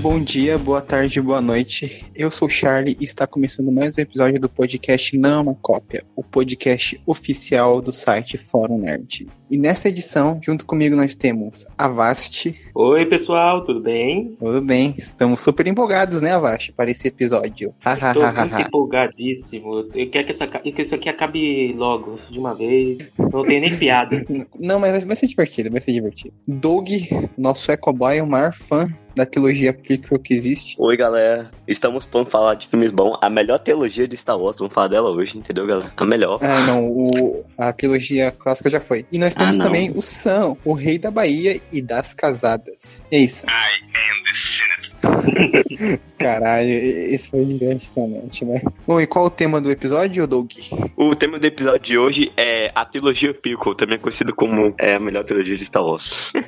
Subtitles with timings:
[0.00, 2.06] Bom dia, boa tarde, boa noite.
[2.16, 5.54] Eu sou o Charlie e está começando mais um episódio do podcast Não é uma
[5.54, 9.26] Cópia, o podcast oficial do site Fórum Nerd.
[9.50, 12.54] E nessa edição, junto comigo, nós temos Avast.
[12.74, 14.36] Oi, pessoal, tudo bem?
[14.38, 17.74] Tudo bem, estamos super empolgados, né, Avast, para esse episódio.
[17.84, 19.86] Estou muito empolgadíssimo.
[19.94, 23.12] Eu quero que, essa, que isso aqui acabe logo, de uma vez.
[23.18, 24.28] Não tem nem piadas.
[24.58, 26.32] Não, mas vai ser divertido, vai ser divertido.
[26.48, 26.88] Doug,
[27.36, 30.76] nosso ecoboy, o maior fã da trilogia prequel que existe.
[30.78, 31.50] Oi, galera.
[31.66, 33.18] Estamos para falar de filmes bons.
[33.22, 34.58] A melhor trilogia de Star Wars.
[34.58, 35.92] Vamos falar dela hoje, entendeu, galera?
[35.96, 36.38] A melhor.
[36.42, 36.88] Ah, não.
[36.88, 39.06] O, a trilogia clássica já foi.
[39.10, 43.02] E nós temos ah, também o Sam, o rei da Bahia e das casadas.
[43.10, 43.46] É isso.
[43.46, 44.79] I am the.
[46.18, 48.60] Caralho, esse foi gigante realmente, né?
[48.86, 50.50] Bom, e qual o tema do episódio, Doug?
[50.96, 55.00] O tema do episódio de hoje é a trilogia Pickle, também conhecido como é, a
[55.00, 56.32] melhor trilogia de Star Wars.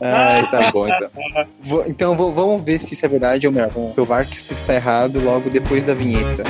[0.00, 1.10] Ai, tá bom, então.
[1.60, 3.70] Vou, então vamos ver se isso é verdade ou melhor.
[3.70, 6.44] Vamos provar que isso está errado logo depois da vinheta.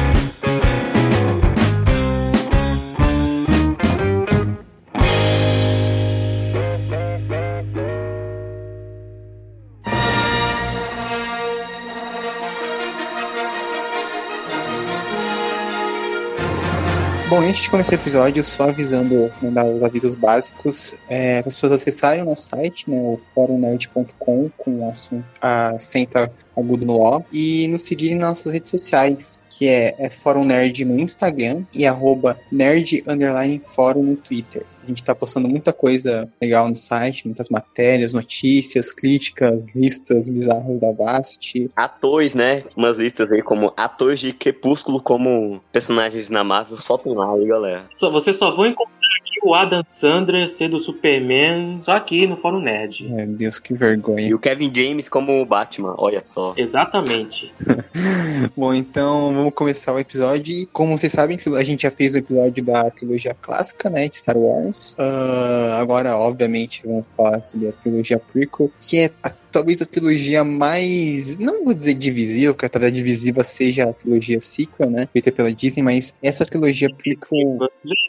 [17.28, 21.56] Bom, antes de começar o episódio, só avisando, mandar os avisos básicos, é, para as
[21.56, 27.00] pessoas acessarem o nosso site, né, o forumnerd.com, com o assunto a senta agudo no
[27.00, 31.64] O, e nos seguirem nas nossas redes sociais, que é, é Fórum Nerd no Instagram
[31.72, 34.66] e arroba nerd underline fórum no Twitter.
[34.84, 40.78] A gente está postando muita coisa legal no site, muitas matérias, notícias, críticas, listas bizarras
[40.78, 41.70] da Vast.
[41.74, 42.62] Atores, né?
[42.76, 47.46] Umas listas aí como atores de Crepúsculo como personagens na Marvel, só tem lá aí,
[47.46, 47.84] galera.
[47.94, 48.95] Só, você só vão encontrar
[49.42, 53.08] o Adam Sandler ser do Superman só aqui no Fórum Nerd.
[53.08, 54.28] Meu Deus, que vergonha.
[54.28, 56.54] E o Kevin James como o Batman, olha só.
[56.56, 57.52] Exatamente.
[58.56, 60.52] Bom, então vamos começar o episódio.
[60.54, 64.16] E como vocês sabem, a gente já fez o episódio da trilogia clássica, né, de
[64.16, 64.96] Star Wars.
[64.98, 70.44] Uh, agora, obviamente, vamos falar sobre a trilogia prequel, que é a talvez a trilogia
[70.44, 75.33] mais, não vou dizer divisível, porque talvez a divisiva seja a trilogia sequel, né, feita
[75.33, 77.56] pela Disney, mas essa trilogia prequel...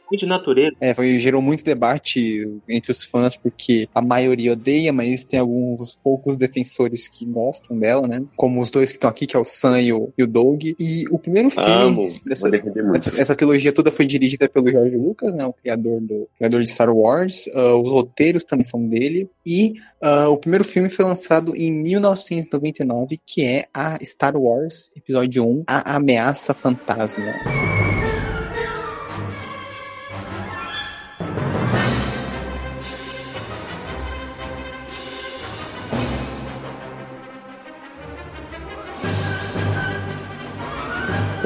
[0.09, 0.75] Muito de natureza.
[0.79, 5.97] É, foi, gerou muito debate entre os fãs, porque a maioria odeia, mas tem alguns
[6.01, 9.45] poucos defensores que gostam dela, né, como os dois que estão aqui, que é o
[9.45, 10.63] Sam e o, e o Doug.
[10.77, 12.09] E o primeiro filme Amo.
[12.25, 12.49] dessa,
[12.95, 16.69] essa, essa, trilogia toda foi dirigida pelo George Lucas, né, o criador, do, criador de
[16.69, 17.47] Star Wars.
[17.47, 19.29] Uh, os roteiros também são dele.
[19.45, 24.91] E uh, o primeiro filme foi lançado lançado em 1999, que é a Star Wars
[24.95, 27.76] Episódio 1, A Ameaça Fantasma.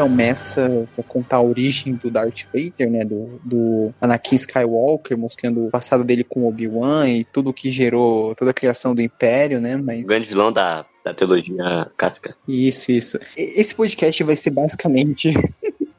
[0.01, 5.69] Promessa para contar a origem do Darth Vader, né, do, do Anakin Skywalker, mostrando o
[5.69, 10.03] passado dele com Obi-Wan e tudo que gerou toda a criação do Império, né, mas...
[10.03, 12.35] O grande vilão da, da teologia clássica.
[12.47, 13.19] Isso, isso.
[13.37, 15.33] Esse podcast vai ser basicamente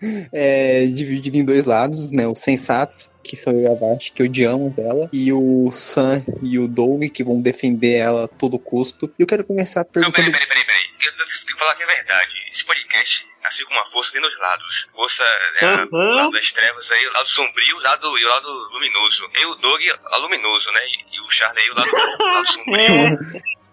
[0.32, 2.26] é, dividido em dois lados, né?
[2.26, 6.58] Os sensatos, que são eu e a Vasti, que odiamos ela, e o Sam e
[6.58, 9.12] o Doug, que vão defender ela a todo custo.
[9.18, 10.26] E eu quero começar perguntando...
[10.26, 10.82] Não, peraí, peraí, peraí.
[11.06, 12.32] Eu tenho que falar que é verdade.
[12.52, 14.88] Esse podcast assim como a força tem dois lados.
[14.94, 15.22] Força
[15.60, 15.88] é uhum.
[15.92, 19.30] o lado das trevas aí, o lado sombrio lado, e o lado luminoso.
[19.34, 20.80] Eu, o Doug, a luminoso, né?
[20.86, 23.18] E, e o Charlie aí, o lado, o lado sombrio.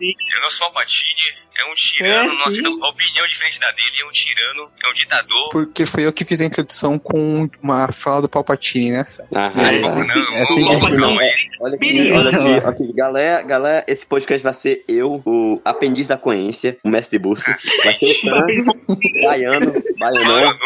[0.02, 4.06] Eu não sou Alpatine, é um tirano, é, não aceita opinião diferente da dele, é
[4.06, 5.50] um tirano, é um ditador.
[5.50, 9.28] Porque foi eu que fiz a introdução com uma fala do Palpatine nessa.
[9.36, 11.34] Ah, é, não, não, é, assim, não, não, é.
[11.62, 16.18] Olha aqui, olha aqui, aqui, galera, galera, esse podcast vai ser eu, o aprendiz da
[16.18, 18.46] coência, o mestre de Bursa, vai ser o Sam,
[19.24, 20.58] baiano, baianão.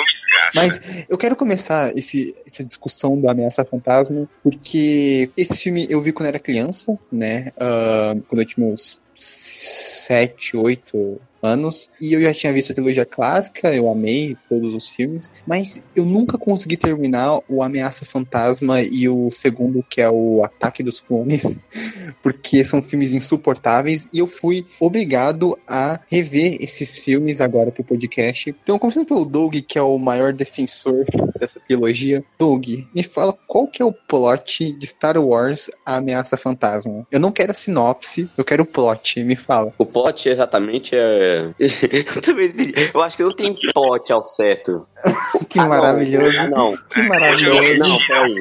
[0.54, 0.80] Mas
[1.10, 6.30] eu quero começar esse, essa discussão da ameaça fantasma, porque esse filme eu vi quando
[6.30, 11.90] era criança, né, uh, quando eu tinha meus sete, oito anos.
[12.00, 16.06] E eu já tinha visto a trilogia clássica, eu amei todos os filmes, mas eu
[16.06, 21.60] nunca consegui terminar o Ameaça Fantasma e o segundo, que é o Ataque dos Clones,
[22.24, 28.56] porque são filmes insuportáveis e eu fui obrigado a rever esses filmes agora pro podcast.
[28.64, 31.06] Então, começando pelo Doug, que é o maior defensor
[31.44, 32.24] dessa trilogia.
[32.38, 37.06] Doug, me fala qual que é o plot de Star Wars A Ameaça Fantasma.
[37.12, 39.74] Eu não quero a sinopse, eu quero o plot, me fala.
[39.78, 41.54] O plot exatamente é
[42.94, 44.88] eu acho que não tem pote ao certo.
[45.50, 46.50] que ah, maravilhoso.
[46.50, 46.78] Não, não.
[46.88, 47.80] Que maravilhoso.
[47.80, 48.36] Não, peraí.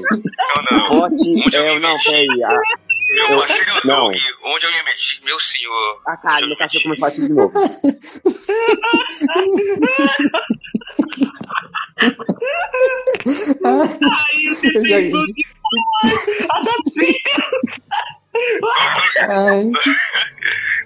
[0.71, 0.89] Não, não.
[0.89, 1.81] Pote é.
[1.81, 2.27] Não, peraí.
[3.13, 4.09] Meu parceiro não.
[4.09, 5.25] Doug, onde eu ia meter?
[5.25, 6.01] Meu senhor.
[6.07, 7.53] Ah, cara, meu cachorro começou a de novo.
[13.65, 15.45] Ai, eu pensou de
[19.21, 19.63] Ai.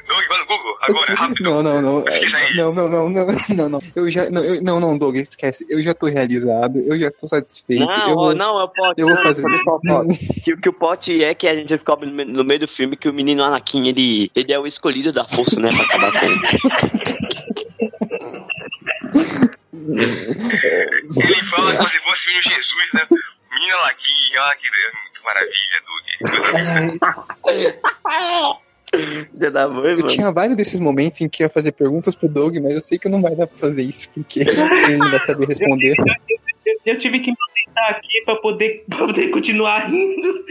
[0.08, 1.42] Doug, vai no Google, agora, rápido.
[1.50, 2.04] Não, não, não.
[2.06, 2.56] Aí.
[2.56, 3.26] Não, não, não, não,
[3.56, 3.80] não, não.
[3.94, 5.66] Eu já, não, eu, não, não, Doug, esquece.
[5.68, 7.84] Eu já tô realizado, eu já tô satisfeito.
[7.86, 9.00] Não, eu vou, não, é o pote.
[9.00, 10.18] eu vou não, fazer- é o pote?
[10.44, 13.12] que, que o pote é que a gente descobre no meio do filme que o
[13.14, 16.40] menino Anakin, ele, ele é o escolhido da força, né, pra acabar com ele.
[19.76, 23.02] Ele fala como se fosse o menino Jesus, né?
[23.52, 26.04] Menina Laquinha, ah, que, que maravilha, Doug.
[29.34, 30.08] Filha da mãe, Eu mano.
[30.08, 32.98] tinha vários desses momentos em que eu ia fazer perguntas pro Doug, mas eu sei
[32.98, 34.40] que não vai dar pra fazer isso, porque
[34.88, 35.94] ele não vai saber responder.
[36.84, 40.44] Eu, tive que me ausentar aqui pra poder, pra poder continuar rindo.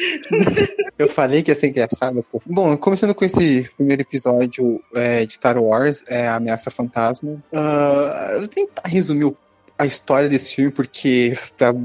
[0.98, 2.42] Eu falei que ia ser engraçado, pô.
[2.46, 7.44] Bom, começando com esse primeiro episódio é, de Star Wars, é Ameaça Fantasma.
[7.54, 9.38] Ah, eu vou tentar resumir o-
[9.78, 11.76] a história desse filme, porque pra-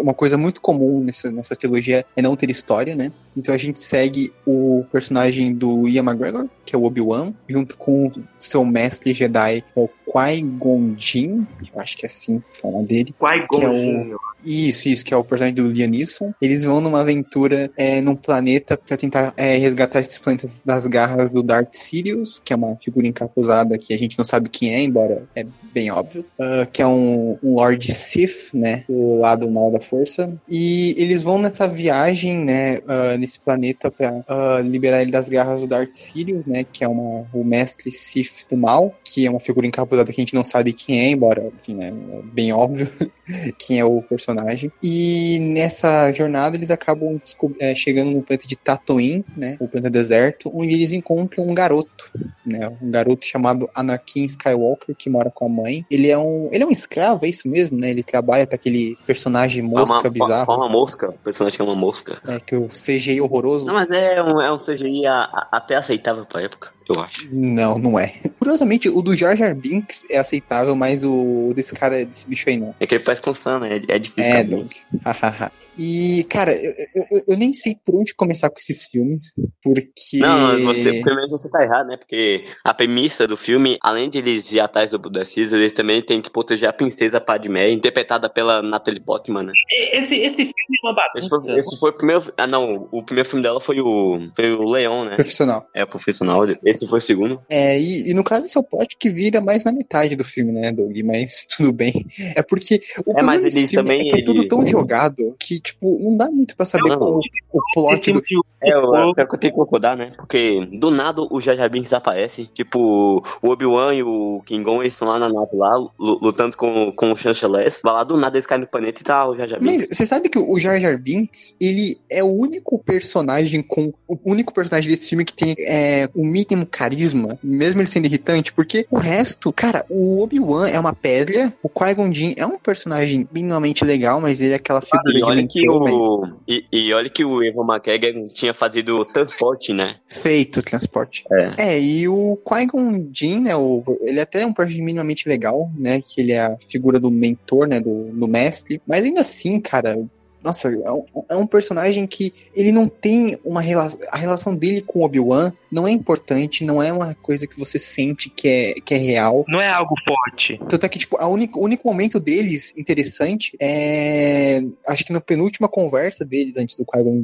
[0.00, 3.12] uma coisa muito comum nessa, nessa trilogia é não ter história, né?
[3.36, 8.10] Então a gente segue o personagem do Ian McGregor, que é o Obi-Wan, junto com
[8.38, 11.44] seu mestre Jedi, é o Qui-Gon Jinn,
[11.74, 13.14] eu acho que é assim que fala dele.
[13.18, 14.16] Qui-Gonzinho.
[14.44, 16.32] Isso, isso, que é o personagem do Liam Neeson.
[16.40, 21.30] Eles vão numa aventura é, num planeta pra tentar é, resgatar esses planetas das garras
[21.30, 24.82] do Darth Sirius, que é uma figura encapuzada que a gente não sabe quem é,
[24.82, 26.24] embora é bem óbvio.
[26.38, 28.84] ah, que é um, um Lord Sith, né?
[28.88, 30.32] Do lado mal da força.
[30.48, 32.80] E eles vão nessa viagem, né?
[32.86, 36.64] ah, nesse planeta pra ah, liberar ele das garras do Darth Sirius, né?
[36.64, 40.22] Que é uma, o mestre Sith do mal, que é uma figura encapuzada que a
[40.22, 41.88] gente não sabe quem é, embora, enfim, né?
[41.88, 42.88] É bem óbvio
[43.58, 44.70] quem é o personagem.
[44.82, 47.20] E nessa jornada eles acabam
[47.58, 49.56] é, chegando no planeta de Tatooine, né?
[49.60, 52.10] O planeta deserto, onde eles encontram um garoto,
[52.44, 52.70] né?
[52.80, 55.84] Um garoto chamado Anakin Skywalker que mora com a mãe.
[55.90, 57.90] Ele é um, ele é um escravo, é isso mesmo, né?
[57.90, 61.74] Ele trabalha para aquele personagem mosca uma, bizarro, Uma mosca, o personagem que é uma
[61.74, 62.16] mosca.
[62.24, 62.40] né?
[62.44, 63.66] Que o CGI horroroso.
[63.66, 67.26] Não, mas é um, é um CGI a- a- até aceitável pra época, eu acho.
[67.32, 68.12] Não, não é.
[68.38, 72.56] Curiosamente, o do Jar Jar Binks é aceitável, mas o desse cara, desse bicho aí
[72.56, 72.74] não.
[72.78, 73.76] É que ele faz com Sam, né?
[73.76, 74.32] É, é difícil.
[74.32, 74.44] É.
[74.44, 74.70] Doug.
[75.78, 80.16] E, cara, eu, eu, eu nem sei por onde começar com esses filmes, porque.
[80.18, 81.96] Não, você, primeiro você tá errado, né?
[81.98, 86.00] Porque a premissa do filme, além de eles ir atrás do Buda Caesar, eles também
[86.00, 89.52] têm que proteger a princesa Padmé, interpretada pela Natalie Portman, né?
[89.92, 91.50] Esse, esse filme é uma Esse bagunça.
[91.50, 92.22] foi, esse foi o primeiro.
[92.38, 92.88] Ah, não.
[92.90, 94.30] O primeiro filme dela foi o.
[94.34, 95.14] Foi o Leão, né?
[95.14, 95.68] Profissional.
[95.74, 96.44] É o profissional.
[96.64, 97.40] Esse foi o segundo.
[97.48, 100.24] É, e, e no caso esse é o plot que vira mais na metade do
[100.24, 100.96] filme, né, Doug?
[101.04, 102.04] Mas tudo bem.
[102.34, 105.60] É porque o É, mas filme também, é que é tudo ele- tão jogado que,
[105.60, 107.20] tipo, não dá muito pra saber Não, qual o,
[107.52, 110.10] o plot do Esse filme É, eu, eu, eu tenho que concordar, né?
[110.16, 112.46] Porque do nada o Jar Jar Binks aparece.
[112.52, 116.90] Tipo, o Obi-Wan e o Kingon, eles estão lá na nave lá, lu- lutando com,
[116.92, 117.64] com o Chancellor.
[117.84, 119.86] Vai lá, do nada eles caem no planeta e tá o Jar Jar Binks.
[119.88, 123.92] Mas você sabe que o Jar Jar Binks, ele é o único personagem com.
[124.08, 128.52] O único personagem desse filme que tem é, o mínimo carisma, mesmo ele sendo irritante,
[128.52, 133.28] porque o resto, cara, o Obi-Wan é uma pedra, o Qui-Gon Jinn é um personagem
[133.32, 135.96] minimamente legal, mas ele é aquela figura E de olha, que mentor, velho.
[135.96, 139.94] o, e, e olha que o Evan McGregor tinha fazido transporte, né?
[140.08, 141.24] feito transporte.
[141.32, 141.74] É.
[141.74, 146.00] É, e o Qui-Gon Jinn, né, o, ele até é um personagem minimamente legal, né,
[146.00, 149.98] que ele é a figura do mentor, né, do, do mestre, mas ainda assim, cara,
[150.46, 154.80] nossa, é um, é um personagem que ele não tem uma relação, a relação dele
[154.80, 158.74] com o Obi-Wan não é importante, não é uma coisa que você sente que é,
[158.74, 160.58] que é real, Não é algo forte.
[160.68, 164.62] tanto é que, tipo, o único momento deles interessante é.
[164.86, 167.22] Acho que na penúltima conversa deles, antes do Qui-Gon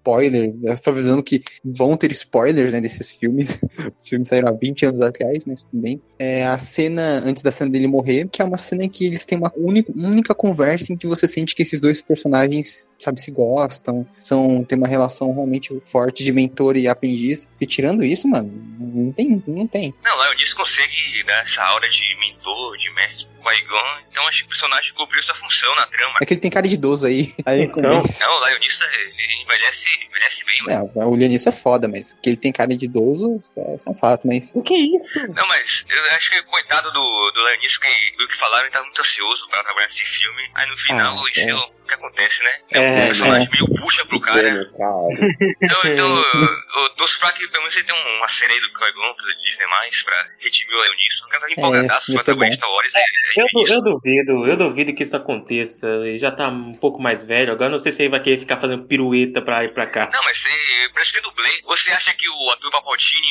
[0.00, 3.60] spoiler, eu estou avisando que vão ter spoilers, né, desses filmes.
[3.96, 6.02] Os filmes saíram há 20 anos atrás, mas tudo bem.
[6.18, 9.24] É a cena, antes da cena dele morrer, que é uma cena em que eles
[9.24, 13.30] têm uma única, única conversa em que você sente que esses dois personagens, sabe, se
[13.30, 17.48] gostam, são, tem uma relação realmente forte de mentor e aprendiz.
[17.60, 19.94] E tirando isso, mano, não tem, não tem.
[20.02, 24.44] Não, o Leonis consegue dar essa aura de mentor, de mestre Qui-Gon, então acho que
[24.44, 26.14] o personagem cumpriu sua função na trama.
[26.20, 27.32] É que ele tem cara de idoso aí.
[27.46, 28.24] Aí Então, começa.
[28.24, 30.90] Não, o Leonista ele envelhece, envelhece bem, mano.
[30.96, 33.94] É, o Lianisso é foda, mas que ele tem cara de idoso, é, é um
[33.96, 34.52] fato, mas.
[34.54, 35.20] O que é isso?
[35.32, 39.00] Não, mas eu acho que coitado do, do Leonis, que, que falaram, ele tava muito
[39.00, 40.50] ansioso pra trabalhar nesse filme.
[40.54, 41.50] Aí no final, Ah, é.
[41.50, 41.70] é.
[41.90, 42.60] Que acontece, né?
[42.72, 43.50] É, um personagem é.
[43.50, 44.48] meio puxa pro cara.
[44.48, 45.08] Então,
[45.60, 46.22] então eu,
[46.82, 49.66] eu torço pra que pelo menos ele tenha uma série aí do Qui-Gon pra Disney
[49.68, 51.24] mais, pra redimir o Leonisson.
[51.24, 52.12] Eu tava empolgadaço.
[52.12, 52.14] É,
[53.36, 53.72] Eu, é isso.
[53.74, 55.86] eu duvido, eu duvido que isso aconteça.
[55.86, 57.52] Ele já tá um pouco mais velho.
[57.52, 60.08] Agora não sei se ele vai querer ficar fazendo pirueta pra ir pra cá.
[60.12, 61.50] Não, mas você, parece ter dublê.
[61.64, 63.26] Você acha que o ator Papaltini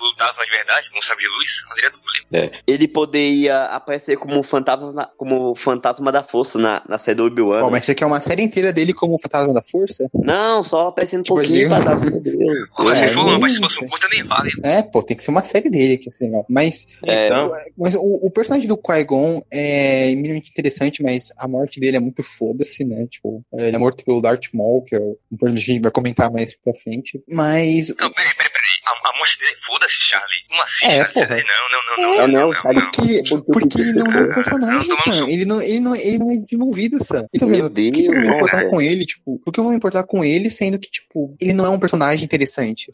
[0.00, 1.50] lutava de verdade com o sabre de luz?
[1.72, 2.50] André dublê.
[2.66, 7.64] Ele poderia aparecer como fantasma, como fantasma da força na, na série do Obi-Wan.
[7.64, 10.08] Ó, mas você quer uma série inteira dele como Fantasma da Força?
[10.14, 12.36] Não, só aparecendo um Tipo, pouquinho ele- pra dar vida dele.
[12.76, 13.88] Pô, mas É, se participação sei.
[13.88, 14.50] curta, nem vale.
[14.64, 16.44] É, pô, tem que ser uma série dele, que ser legal.
[16.48, 21.78] Mas, É, Então, mas o, o personagem do Qui-Gon é minimamente interessante, mas a morte
[21.80, 23.06] dele é muito foda-se, né?
[23.08, 25.92] Tipo, ele é morto pelo Darth Maul, que é um personagem que a gente vai
[25.92, 27.22] comentar mais pra frente.
[27.30, 28.55] Mas Não, peraí, peraí, peraí.
[28.86, 30.38] A, a morte dele, foda-se, Charlie.
[30.48, 31.12] Como assim, É, Charlie?
[31.12, 31.36] porra.
[31.36, 32.28] Não, não, não, É, não.
[32.28, 32.90] não, não, sabe não.
[32.90, 35.28] Porque, porque ele não é um personagem, Não, Sam.
[35.28, 37.26] Ele não, ele, não, ele não é desenvolvido, Sam.
[37.34, 39.04] Então, Meu por que que eu vou me Deus, importar com ele?
[39.06, 41.68] Tipo, por que eu vou me importar com ele, sendo que, tipo, ele não é
[41.70, 42.90] um personagem interessante?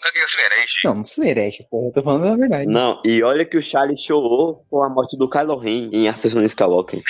[0.84, 0.90] Não.
[0.92, 1.88] Não, não sou herege, porra.
[1.88, 2.66] Eu tô falando a verdade.
[2.66, 6.42] Não, e olha que o Charlie chorou com a morte do Kylo Ren em Ascensão
[6.44, 7.00] Skywalker.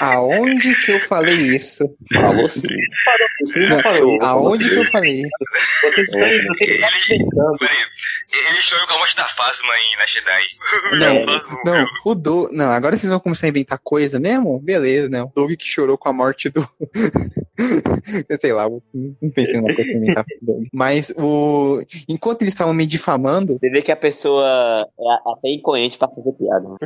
[0.00, 1.84] Aonde que eu falei isso?
[2.12, 2.66] Falou sim.
[3.68, 5.22] Não, Chorou com a Aonde que eu falei?
[5.82, 6.06] vocês
[8.34, 10.42] Ele, chorou com a morte da Phasma em Last Jedi.
[10.98, 11.26] Não,
[11.64, 12.52] não, o Doug.
[12.52, 14.58] Não, agora vocês vão começar a inventar coisa mesmo?
[14.60, 15.22] Beleza, né?
[15.22, 16.66] O Doug que chorou com a morte do.
[18.28, 20.64] Eu Sei lá, não pensei numa coisa pra inventar pro Doug.
[20.72, 21.80] Mas o.
[22.08, 24.44] Enquanto eles estavam me difamando, Você vê que a pessoa
[24.98, 26.68] é até incoerente pra fazer piada.
[26.68, 26.76] né?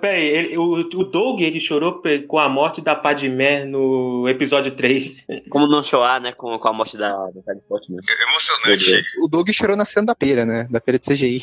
[0.00, 5.24] Peraí, ele- o, o Doug ele chorou com a morte da Padmé no episódio 3.
[5.50, 7.60] Como não chorar, né, com, com a morte da, da né?
[8.30, 9.02] Emocionante.
[9.22, 10.66] o Doug chorou na cena da pera, né?
[10.70, 11.42] Da pera de CGI.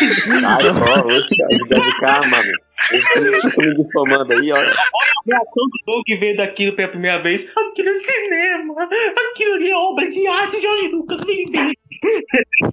[0.00, 2.52] Ai, ó, oxe, aí deve ficar, mano.
[2.90, 4.70] Eles me difamando aí, olha.
[4.70, 7.42] A reação do Doug ver daquilo pela primeira vez.
[7.56, 8.74] Aquilo é cinema.
[9.32, 11.20] Aquilo ali é obra de arte, Jorge Lucas.
[11.24, 11.81] Vem ver.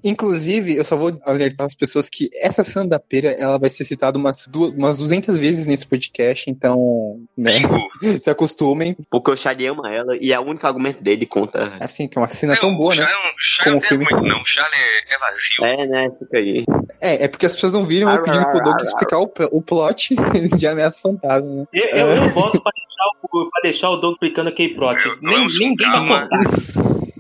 [0.04, 3.84] Inclusive, eu só vou alertar as pessoas que essa cena da pera, ela vai ser
[3.86, 7.78] citada umas, duas, umas 200 vezes nesse podcast, então, né, Bingo.
[8.22, 8.96] se acostumem.
[9.10, 11.72] Porque o Charlie ama ela e é o único argumento dele contra.
[11.80, 13.04] Assim, que é uma cena tão boa, o né?
[13.04, 14.06] É um- o não tem filme.
[14.06, 14.42] argumento, não.
[14.42, 15.66] O Charlie é, é vazio.
[15.66, 16.12] É, né?
[16.20, 16.64] Fica aí.
[17.02, 20.16] É, é porque as pessoas não viram eu pedindo pro Doug explicar o, o plot
[20.58, 21.66] de Ameaça Fantasma, né?
[21.74, 25.06] Eu, eu, eu voto pra deixar, o, pra deixar o Doug explicando aquele plot.
[25.06, 26.30] Eu- Nem, ninguém vai contar.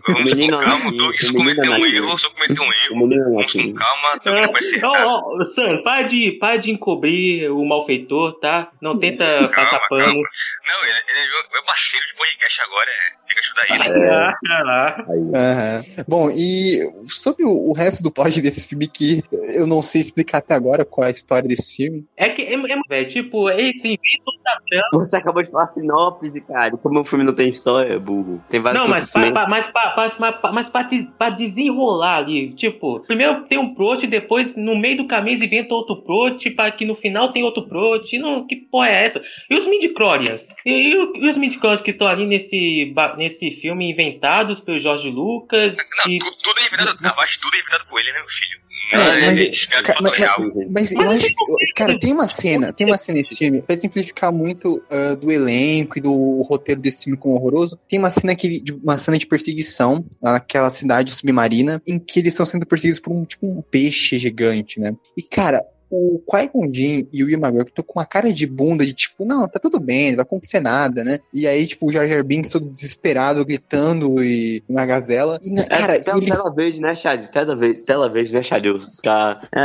[0.07, 1.15] Vamos menino com calma, Doug.
[1.15, 3.73] Se eu cometer menino um erro, se eu cometer um O erro, menino vamos com
[3.73, 4.19] calma.
[4.23, 4.85] Doug não vai ser.
[4.85, 4.93] Ó,
[5.39, 8.69] ó, Sam, para de, para de encobrir o malfeitor, tá?
[8.81, 9.25] Não tenta
[9.55, 10.03] passar Calma, pano.
[10.05, 10.29] calma.
[10.67, 12.89] Não, ele, ele é meu- meu parceiro de podcast agora.
[12.89, 13.28] É,
[13.69, 14.03] ele.
[14.03, 14.35] É,
[15.07, 15.21] aí.
[15.35, 15.83] Aham.
[16.07, 19.23] Bom, e sobre o, o resto do plot desse filme que
[19.55, 22.05] eu não sei explicar até agora qual é a história desse filme.
[22.17, 24.89] É que, é, é, velho, tipo, esse invento da trama.
[24.93, 26.71] Você acabou de falar sinopse, cara.
[26.77, 28.41] Como o filme não tem história, burro.
[28.49, 33.43] Tem vários Não, mas, pra, pra, mas, pra, mas, pra, pra desenrolar ali, tipo, primeiro
[33.43, 36.95] tem um prot, depois no meio do caminho eles inventam outro prot, para que no
[36.95, 38.17] final tem outro prot.
[38.17, 39.21] Não, que porra é essa?
[39.49, 40.53] E os midichlorians?
[40.65, 45.75] E, e, e os midichlorians que estão ali nesse, nesse filme inventados pelo Jorge Lucas?
[45.77, 47.01] Não, e- tudo, tudo é inventado.
[47.01, 48.59] Na base, tudo é inventado com ele, né, meu filho?
[48.91, 48.97] É,
[49.27, 50.67] mas- ele espera ca- que mas- tudo real.
[50.71, 51.73] Mas eu acho que.
[51.75, 55.99] Cara, tem uma cena, tem uma cena nesse filme, pra simplificar muito ah, do elenco
[55.99, 57.79] e do roteiro desse filme como horroroso.
[57.87, 62.33] Tem uma cena, que, de- uma cena de perseguição naquela cidade submarina, em que eles
[62.33, 64.91] estão sendo perseguidos por um tipo um peixe gigante, né?
[65.15, 65.61] E, cara.
[65.91, 69.25] O Qui-Gon Jinn e o Ian McGregor estão com uma cara de bunda de tipo,
[69.25, 71.19] não, tá tudo bem, não vai acontecer nada, né?
[71.33, 75.39] E aí, tipo, o Jar Jar Binks todo desesperado, gritando e uma gazela.
[75.43, 76.29] E, na- cara, é, tela, eles...
[76.35, 77.27] tela verde, né, Chad?
[77.27, 78.65] Tela verde, tela verde, né, Chad?
[78.67, 79.59] Os caras- É,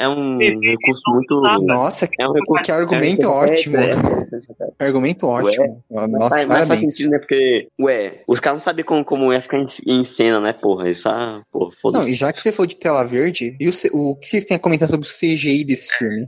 [0.00, 1.40] é, é um recurso muito.
[1.64, 2.62] Nossa, É um recurso.
[2.64, 3.76] que argumento é, ótimo.
[3.78, 5.82] É, é, Argumento ótimo.
[5.90, 7.18] Nossa, mas, faz- mas faz sentido, né?
[7.18, 10.90] Porque, ué, os caras não sabem como, como ia ficar em, em cena, né, porra?
[10.90, 12.10] Isso, ah, porra, Não, foda-se.
[12.10, 14.60] e já que você falou de tela verde, e o, o que vocês têm a
[14.60, 16.26] comentar sobre o CGI desse filme?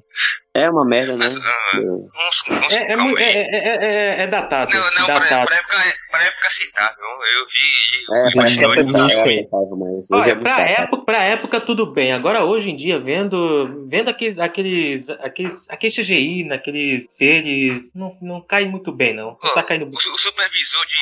[0.63, 1.27] É uma merda, né?
[1.27, 3.25] Ah, Vamos, vamos É, é, com calma mu- aí.
[3.25, 3.85] é, é,
[4.19, 4.75] é, é datado.
[4.77, 5.47] Não, não, pra, datado.
[5.47, 5.77] pra, época,
[6.11, 7.05] pra época aceitável.
[7.39, 8.15] Eu vi.
[8.15, 9.49] É, eu pra vi época não é sei.
[9.53, 12.13] Olha, é muito pra época, pra época tudo bem.
[12.13, 18.41] Agora, hoje em dia, vendo, vendo aqueles, aqueles, aqueles, aqueles CGI, naqueles seres, não, não
[18.41, 19.37] cai muito bem, não.
[19.43, 20.95] Não tá caindo O, o supervisor de.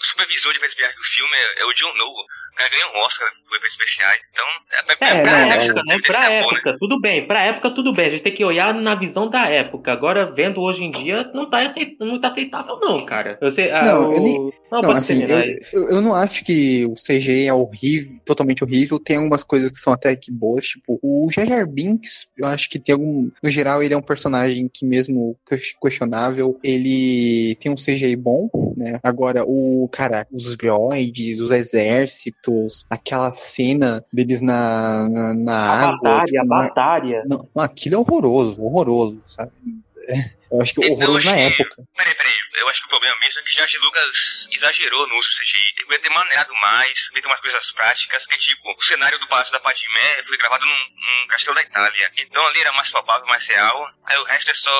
[0.00, 2.20] O supervisor de viagem do filme é, é o John Novo.
[2.52, 4.20] O cara ganhou um Oscar por efeitos especiais.
[4.32, 5.82] Então, é, pra, É, pra não, época, né?
[5.86, 6.38] deve Pra ser bom, né?
[6.40, 7.26] época, tudo bem.
[7.26, 8.06] Pra época, tudo bem.
[8.06, 9.92] A gente tem que olhar na visão da época.
[9.92, 13.36] Agora, vendo hoje em dia, não tá, aceit- não tá aceitável, não, cara.
[13.40, 15.22] Eu sei, ah, Não, o- eu nem- Não, Não, assim,
[15.72, 18.98] eu, eu, não acho que o CGI é horrível, totalmente horrível.
[18.98, 22.78] Tem algumas coisas que são até que boas, tipo, o Jar Binks, eu acho que
[22.78, 23.30] tem algum...
[23.42, 28.48] No geral, ele é um personagem que mesmo ques- questionável, ele tem um CGI bom,
[28.78, 29.00] né?
[29.02, 35.98] Agora, o, cara, os droids, os exércitos, aquela cena deles na, na, na A água.
[36.02, 37.22] batalha, tipo, a na- batalha.
[37.28, 39.50] não, aquilo é horroroso, horroroso, sabe?
[40.08, 41.76] É, Eu acho que Então, horroroso na achei- época.
[41.96, 42.32] Peraí, peraí.
[42.60, 45.58] Eu acho que o problema mesmo é que Jorge Lucas exagerou no uso do CGI.
[45.76, 49.52] Ele podia ter maneirado mais, feito umas coisas práticas, que tipo, o cenário do Palácio
[49.52, 52.10] da Padmé foi gravado num, num castelo da Itália.
[52.18, 53.86] Então ali era mais palpável, mais real.
[54.06, 54.70] Aí o resto é só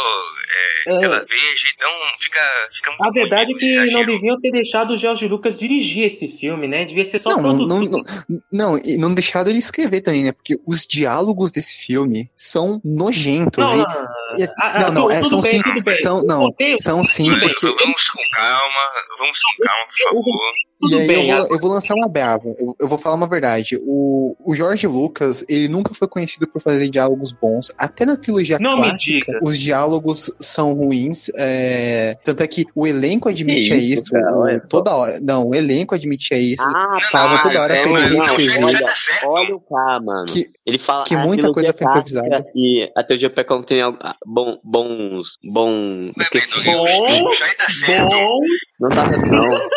[0.89, 1.01] é, É.
[1.01, 4.07] tela verde, então fica, fica muito A verdade é que esse não exagero.
[4.13, 6.87] deviam ter deixado o George Lucas dirigir esse filme, né?
[6.87, 8.25] Devia ser só Não, não, não, produtor.
[8.29, 8.43] não,
[8.73, 10.33] não, e não deixaram ele escrever também, né?
[10.33, 13.59] Porque os diálogos desse filme são nojentos.
[13.63, 15.95] Não, e- não, e- não, não, tudo é, são bem, sim, tudo bem.
[15.97, 16.47] são, O não,
[16.77, 18.81] são sim, Vamos porque vamos com calma,
[19.19, 20.53] vamos com calma, por favor.
[20.81, 22.45] Tudo e aí bem, eu, vou, eu vou lançar uma brava.
[22.57, 23.77] Eu, eu vou falar uma verdade.
[23.83, 27.73] O, o George Lucas, ele nunca foi conhecido por fazer diálogos bons.
[27.77, 31.31] Até na trilogia Não clássica, os diálogos são ruins.
[31.35, 34.13] é, Tanto é que o elenco admite Que a isso, isso.
[34.13, 35.19] cara, o- toda hora.
[35.21, 36.63] Não, o elenco admite a isso.
[36.63, 38.17] Ah, Fala toda hora é, pra ele
[38.63, 38.95] olha, Tá
[39.27, 40.27] olha o K, mano.
[40.27, 42.47] Que, Ele fala que muita coisa trilogia foi improvisada.
[42.55, 44.61] E a teologia Pecão tem algo- ah, bom,
[45.09, 45.39] bons.
[45.45, 46.11] Bom.
[46.19, 46.65] Esqueci.
[46.65, 46.85] Bom,
[48.09, 48.39] bom.
[48.81, 49.69] Não tá certo, não.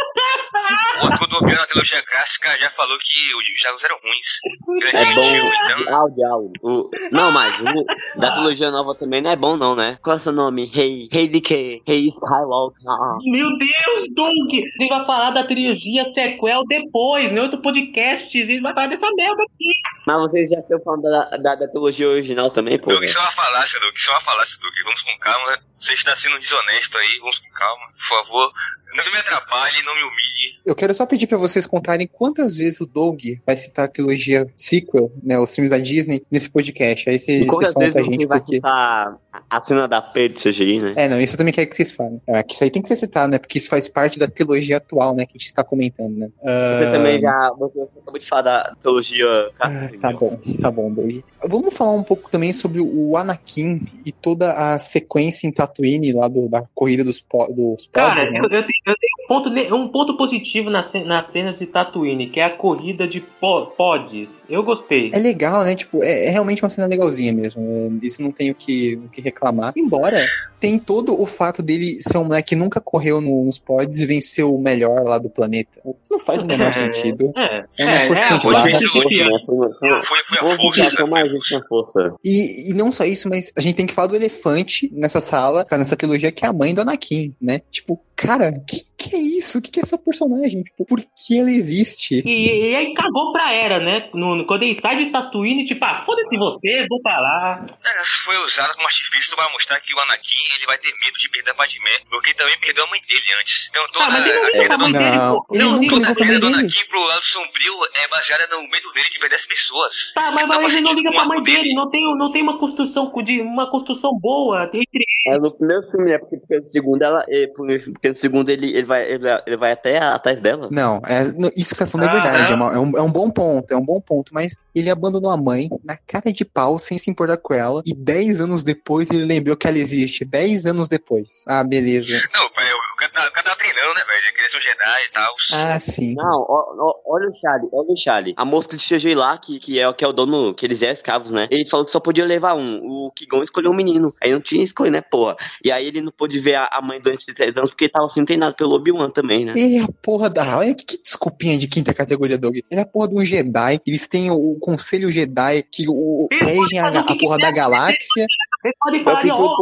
[1.03, 4.93] O Rodoviário na trilogia clássica já falou que os jogos eram ruins.
[4.93, 5.35] É bom.
[5.35, 6.51] Então, Ah, o diálogo.
[6.61, 9.97] O- Não, mas o da trilogia nova também não é bom, não, né?
[10.01, 10.65] Qual é o seu nome?
[10.65, 11.07] Rei.
[11.11, 11.81] Rei de quê?
[11.87, 12.81] Rei Skywalker.
[13.25, 14.53] Meu Deus, Doug!
[14.53, 18.37] Ele vai falar da trilogia sequel depois, em outro podcast.
[18.37, 19.71] Ele vai falar dessa merda aqui.
[20.05, 22.89] Mas vocês já estão falando da, da, da trilogia original também, pô?
[22.89, 23.95] Doug, isso é uma falácia, Doug.
[23.95, 24.73] Isso é uma falácia, Doug.
[24.83, 25.57] Vamos com calma.
[25.79, 27.19] Você está sendo desonesto aí.
[27.19, 28.51] Vamos com calma, por favor.
[28.93, 30.59] Não me atrapalhe, não me humilhe.
[30.65, 34.45] Eu quero só pedir pra vocês contarem quantas vezes o Doug vai citar a trilogia
[34.53, 37.09] sequel, né, os filmes da Disney, nesse podcast.
[37.09, 38.55] Aí E quantas vezes pra você gente vai porque...
[38.55, 39.15] citar
[39.49, 40.93] a cena da P de CGI, né?
[40.97, 42.21] É, não, isso eu também quero que vocês falem.
[42.27, 43.37] É, que isso aí tem que ser citado, né?
[43.37, 45.25] Porque isso faz parte da trilogia atual, né?
[45.25, 46.27] Que a gente está comentando, né?
[46.43, 47.51] Você Ah, também já.
[47.57, 49.69] Você, acabou de falar da trilogia ah,
[50.01, 51.21] tá bom, tá bom, Doug.
[51.47, 56.27] Vamos falar um pouco também sobre o Anakin e toda a sequência em Tatooine lá
[56.27, 58.39] do, da corrida dos, po dos Cara, pods, né?
[58.39, 62.27] eu, eu tenho, eu tenho um, ponto, um ponto positivo nas, nas cenas de Tatooine,
[62.27, 64.43] que é a corrida de po- pods.
[64.49, 65.09] Eu gostei.
[65.13, 65.75] É legal, né?
[65.75, 67.61] Tipo, é, é realmente uma cena legalzinha mesmo.
[68.01, 69.73] É, isso não tenho o que, o que reclamar.
[69.75, 70.25] Embora
[70.59, 74.05] tem todo o fato dele ser um moleque que nunca correu no- nos pods e
[74.05, 75.79] venceu o melhor lá do planeta.
[76.03, 77.31] Isso não faz o menor É, sentido.
[77.35, 78.41] É, É uma força de barra.
[78.41, 78.69] Foi, barra.
[78.69, 81.03] foi, foi, foi, foi, Foi, foi a foi força.
[81.03, 82.15] uma mais gente na força.
[82.23, 85.65] E, e não só isso, mas a gente tem que falar do elefante nessa sala,
[85.71, 87.59] nessa trilogia, que é a mãe do Anakin, né?
[87.71, 89.57] Tipo, cara, que que é isso?
[89.57, 90.63] O que, que é essa personagem?
[90.63, 92.21] Tipo, por que ela existe?
[92.25, 94.09] E, e aí cagou pra era, né?
[94.13, 97.65] No, no- quando ele sai de Tatooine, tipo, ah, foda-se você, vou pra lá.
[97.85, 101.29] Ela foi usada como artifício para mostrar que o Anakin ele vai ter medo de
[101.29, 103.67] perder a Padmé, porque ele também perdeu a mãe dele antes.
[103.69, 106.39] Então toda Ah, mas ele não a pra do Não, Não, ligou Toda a pra
[106.39, 106.47] do.
[106.47, 109.93] Anakin pro lado sombrio é baseada no medo dele de perder as pessoas.
[110.13, 112.57] Tá, mas, mas ele não liga pra mãe dele- dele, não tem, não tem uma
[112.59, 116.17] construção de uma construção boa entre É no primeiro filme, né?
[116.17, 117.23] Porque, porque no segundo ela.
[117.29, 120.67] eh, Porque no segundo ele, ele, vai, ele, vai- ele vai até atrás dela.
[120.71, 121.21] Não, é,
[121.55, 122.43] isso que você tá falando é Ah, verdade.
[122.43, 122.51] é?
[122.51, 124.33] É, uma- é um, é um bom ponto, é um bom ponto.
[124.33, 127.81] Mas ele abandonou a mãe na cara de pau, sem se importar com ela.
[127.85, 130.23] E 10 anos depois ele lembrou que ela existe.
[130.25, 131.43] 10 anos depois.
[131.47, 132.13] Ah, beleza.
[132.33, 132.65] Não, pai,
[133.07, 134.23] o cara tá- treinando, né, velho?
[134.23, 135.35] Ele queria ser um Jedi e tal.
[135.53, 136.13] Ah, sim.
[136.15, 138.33] Não, ó, ó, olha o Charlie, olha o Charlie.
[138.37, 140.91] A moça de CGI lá, que, que, é, que é o dono, que eles é
[140.91, 141.47] escravos, né?
[141.51, 142.79] Ele falou que só podia levar um.
[142.83, 144.13] O Kigon escolheu um menino.
[144.21, 145.35] Aí não tinha escolha, né, porra?
[145.63, 147.91] E aí ele não pôde ver a, a mãe durante esses 10 anos porque ele
[147.91, 149.53] tava sendo treinado pelo Obi-Wan também, né?
[149.55, 150.57] Ele é a porra da.
[150.57, 152.55] Olha que, que desculpinha de quinta categoria, Doug.
[152.55, 153.79] Ele é a porra de um Jedi.
[153.85, 157.51] Eles têm o, o Conselho Jedi que o, Ele pode regem a, a porra da
[157.51, 158.25] galáxia.
[158.61, 159.55] Vocês podem Eu falar preciso ó, ó,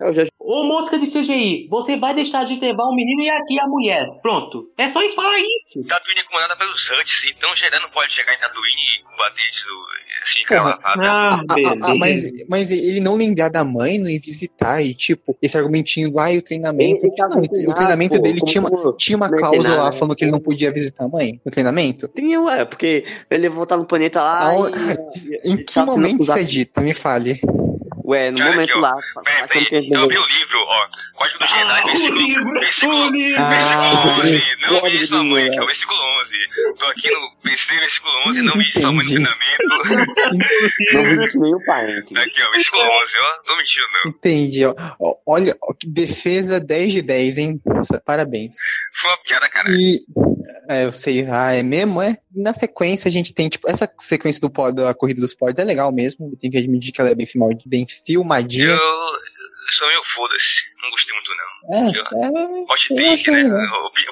[0.00, 3.30] ó, de já Ô, mosca de CGI, você vai deixar de levar o menino e
[3.30, 4.06] aqui a mulher.
[4.22, 4.68] Pronto.
[4.78, 5.82] É só isso falar isso.
[5.88, 9.42] Tatooine é comandada pelos Huts, então o Jedi não pode chegar em Tatooine e combater
[9.50, 9.66] isso
[10.22, 10.78] assim, Porra.
[10.82, 14.94] Ah, Ah, ah, ah, mas, mas ele não lembrar da mãe, não ir visitar, e
[14.94, 17.00] tipo, esse argumentinho do, ah, e o treinamento.
[17.06, 20.16] Ele tá não, o treinamento pô, dele tinha uma, tinha uma cláusula lá treinado, falando
[20.16, 22.08] que ele não podia visitar a mãe no treinamento.
[22.08, 24.70] Tinha, ué, porque ele ia voltar no planeta lá Aon-
[25.16, 26.80] e, Em e que sendo momento isso é dito?
[26.80, 27.40] Me fale.
[28.06, 28.92] Ué, no Cara, momento aqui, lá.
[28.94, 30.88] Que peraí, ele eu vi o livro, ó.
[31.14, 33.42] Código do Jedi, Ah, o versículo, livro, versículo, o livro.
[33.42, 34.56] Ah, versículo 11.
[34.60, 35.56] Não Código vi sua mãe, Jedi.
[35.56, 36.76] aqui, ó, versículo 11.
[36.78, 39.14] Tô aqui no PC, versículo 11, não vi sua mãe no Entendi.
[39.24, 40.06] treinamento.
[40.92, 42.18] Não vi isso nenhum parente.
[42.18, 43.42] Aqui, ó, versículo 11, ó.
[43.46, 44.10] Tô mentindo, não.
[44.12, 44.64] Entendi.
[44.66, 44.74] Ó.
[45.00, 47.60] Ó, Olha, ó, que defesa 10 de 10, hein?
[48.04, 48.54] Parabéns.
[49.00, 49.68] Foi uma piada, cara.
[49.70, 50.00] E.
[50.68, 52.02] É, eu sei, ah, é mesmo?
[52.02, 52.18] É.
[52.34, 55.64] Na sequência, a gente tem, tipo, essa sequência do pod, da corrida dos pods é
[55.64, 56.36] legal mesmo.
[56.36, 57.26] Tem que admitir que ela é bem,
[57.64, 58.68] bem filmadinha.
[58.72, 58.78] Eu,
[59.72, 60.62] sou meio foda-se.
[60.82, 61.55] Não gostei muito, não.
[61.70, 61.88] É, é.
[61.88, 63.42] Hot take, né?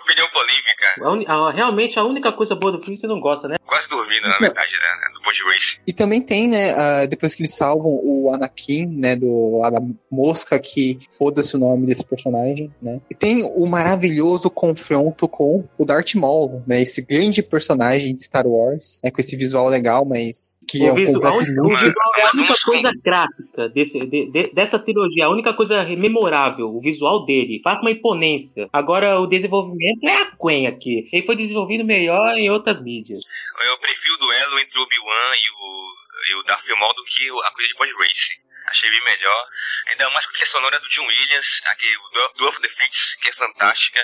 [0.02, 1.28] Opinião polêmica.
[1.28, 3.56] A, a, realmente a única coisa boa do filme você não gosta, né?
[3.66, 5.08] Quase dormindo, na verdade, né?
[5.14, 5.78] Do Pod Race.
[5.86, 6.72] E também tem, né?
[6.72, 9.16] Uh, depois que eles salvam o Anakin, né?
[9.16, 13.00] Do, lá da mosca que foda-se o nome desse personagem, né?
[13.10, 16.82] E tem o maravilhoso confronto com o Darth Maul, né?
[16.82, 19.10] Esse grande personagem de Star Wars, né?
[19.10, 22.30] Com esse visual legal, mas que o é um visual, completo o visual é a
[22.34, 27.43] única coisa gráfica desse, de, de, dessa trilogia, a única coisa memorável, o visual dele.
[27.62, 28.68] Faz uma imponência.
[28.72, 31.08] Agora, o desenvolvimento é a Quen aqui.
[31.12, 33.22] Ele foi desenvolvido melhor em outras mídias.
[33.62, 35.94] Eu prefiro o duelo entre o Obi-Wan e o,
[36.30, 38.44] e o Darth Maul do que a coisa de Race.
[38.66, 39.46] Achei bem melhor.
[39.90, 43.16] Ainda mais porque a sonora é do John Williams, aqui, o Duel of the Fates,
[43.20, 44.00] que é fantástica.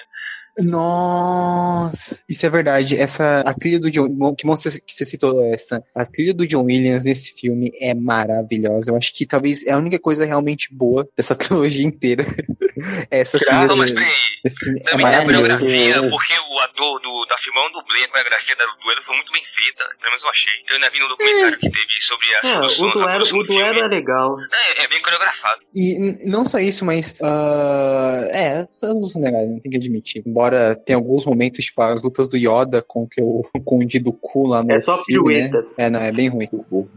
[0.58, 2.96] Nossa, isso é verdade.
[2.96, 5.82] Essa a trilha do John, que bom que você citou essa.
[5.94, 8.90] A trilha do John Williams nesse filme é maravilhosa.
[8.90, 12.24] Eu acho que talvez é a única coisa realmente boa dessa trilogia inteira.
[13.10, 13.76] essa trilha.
[13.76, 14.06] Mas peraí.
[14.44, 15.42] Esse é maravilhoso.
[15.42, 19.42] coreografia, porque o ator do, da filmão dublê, a coreografia do duelo foi muito bem
[19.44, 19.84] feita.
[19.98, 20.52] Pelo menos eu achei.
[20.68, 23.88] Eu ainda vi no documentário que teve sobre a é, o duelo, o duelo é
[23.88, 24.36] legal.
[24.40, 25.60] É, é bem coreografado.
[25.74, 27.12] E não só isso, mas.
[27.20, 30.22] Uh, é, os legais, não tem que admitir.
[30.26, 34.62] Embora tenha alguns momentos, tipo, as lutas do Yoda contra o, com o Diduku lá
[34.62, 34.72] no.
[34.72, 35.50] É só filme, né?
[35.78, 36.48] É, não, é bem ruim.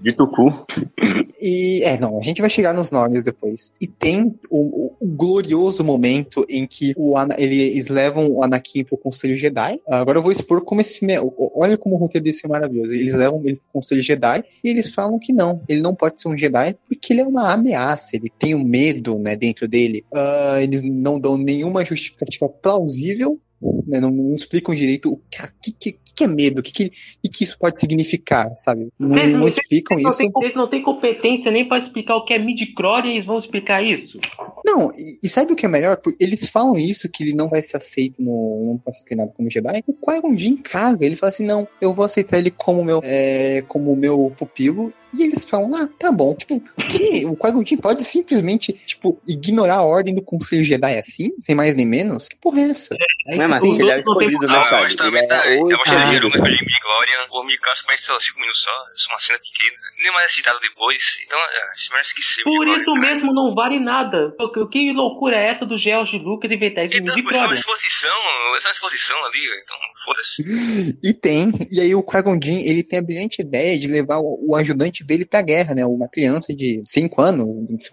[0.02, 0.52] Diduku.
[1.42, 3.74] E, é, não, a gente vai chegar nos nomes depois.
[3.82, 8.98] E tem o, o glorioso momento em que o Ana, eles levam o Anakin pro
[8.98, 9.80] Conselho Jedi.
[9.88, 11.04] Agora eu vou expor como esse
[11.56, 12.94] Olha como o roteiro desse é maravilhoso.
[12.94, 16.30] Eles levam ele pro Conselho Jedi e eles falam que não, ele não pode ser
[16.30, 20.06] um Jedi porque ele é uma ameaça, ele tem um medo, né, dentro dele.
[20.12, 23.40] Uh, eles não dão nenhuma justificativa plausível
[23.88, 25.22] né, não, não, explicam direito o
[25.62, 28.90] que, que, que é medo, o que, que, que, isso pode significar, sabe?
[29.00, 30.24] Não, eles, não explicam eles isso.
[30.24, 33.26] Não tem, eles não têm competência nem para explicar o que é midi-chlorian e eles
[33.26, 34.20] vão explicar isso.
[34.66, 36.00] Não, e, e, sabe o que é melhor?
[36.20, 39.50] Eles falam isso, que ele não vai ser aceito, no, não pode ser treinado como
[39.50, 39.84] Jedi.
[39.88, 43.64] O Qui-Gon Jinn caga, ele fala assim, não, eu vou aceitar ele como meu, é,
[43.68, 46.34] como meu pupilo e eles falam, ah, tá bom.
[46.36, 51.56] Tipo, que o Qui-Gon pode simplesmente, tipo, ignorar a ordem do Conselho Jedi assim, sem
[51.56, 52.28] mais nem menos?
[52.28, 52.96] Que porra é essa?
[53.28, 53.80] Aí não, mas tem...
[53.80, 54.90] ele é escolhido, né, cara?
[54.90, 55.48] Eu também tá.
[55.52, 59.20] Eu vou chegar no de Glória, o Mikaço parece só 5 minutos só, é uma
[59.20, 59.78] cena pequena.
[60.02, 62.44] Nem mais é citado depois, então, é, merece esquecer.
[62.44, 64.36] Por isso mesmo não vale nada.
[64.40, 67.38] O que loucura é essa do George Lucas inventar esse então, de Glória?
[67.38, 70.98] É uma exposição, é uma exposição ali, então, foda-se.
[71.04, 74.56] e tem, e aí o Qui-Gon ele tem a brilhante ideia de levar o, o
[74.56, 75.86] ajudante dele pra guerra, né?
[75.86, 77.48] Uma criança de 5 anos,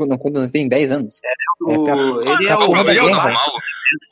[0.08, 1.20] não, quando tem 10 anos.
[1.24, 1.28] É,
[1.64, 1.88] o...
[1.88, 3.34] é pra, ele é, é o normal.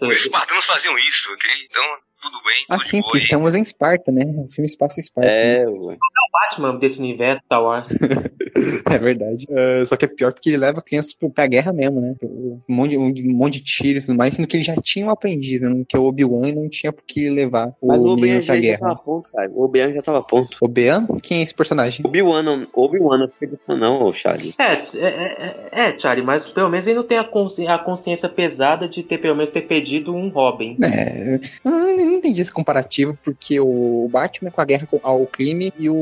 [0.03, 1.51] Os espartanos faziam isso, ok?
[1.71, 1.83] Então,
[2.21, 2.67] tudo bem.
[2.69, 4.25] Ah, sim, porque estamos em Esparta, né?
[4.25, 5.31] O filme Espaço Esparta.
[5.31, 7.89] É, ué o Batman desse universo Star Wars.
[8.91, 9.47] é verdade.
[9.51, 12.15] Uh, só que é pior porque ele leva crianças pra guerra mesmo, né?
[12.23, 15.07] Um monte, um, um monte de tiro e tudo mais, sendo que ele já tinha
[15.07, 15.85] um aprendiz, né?
[15.89, 18.61] Que é o Obi-Wan e não tinha por que levar o Mas o Obi-Wan já,
[18.61, 19.51] já tava ponto, cara.
[19.53, 20.57] O Obi-Wan já tava ponto.
[20.61, 21.07] Obi-Wan?
[21.23, 22.05] Quem é esse personagem?
[22.07, 23.29] Obi-Wan não, Obi-Wan não
[23.69, 24.55] não, Charlie.
[24.59, 28.29] É, é, é, é, Charlie, mas pelo menos ele não tem a, consci a consciência
[28.29, 30.77] pesada de ter, pelo menos, ter pedido um Robin.
[30.83, 35.89] É, eu não entendi esse comparativo, porque o Batman com a guerra ao crime e
[35.89, 35.95] o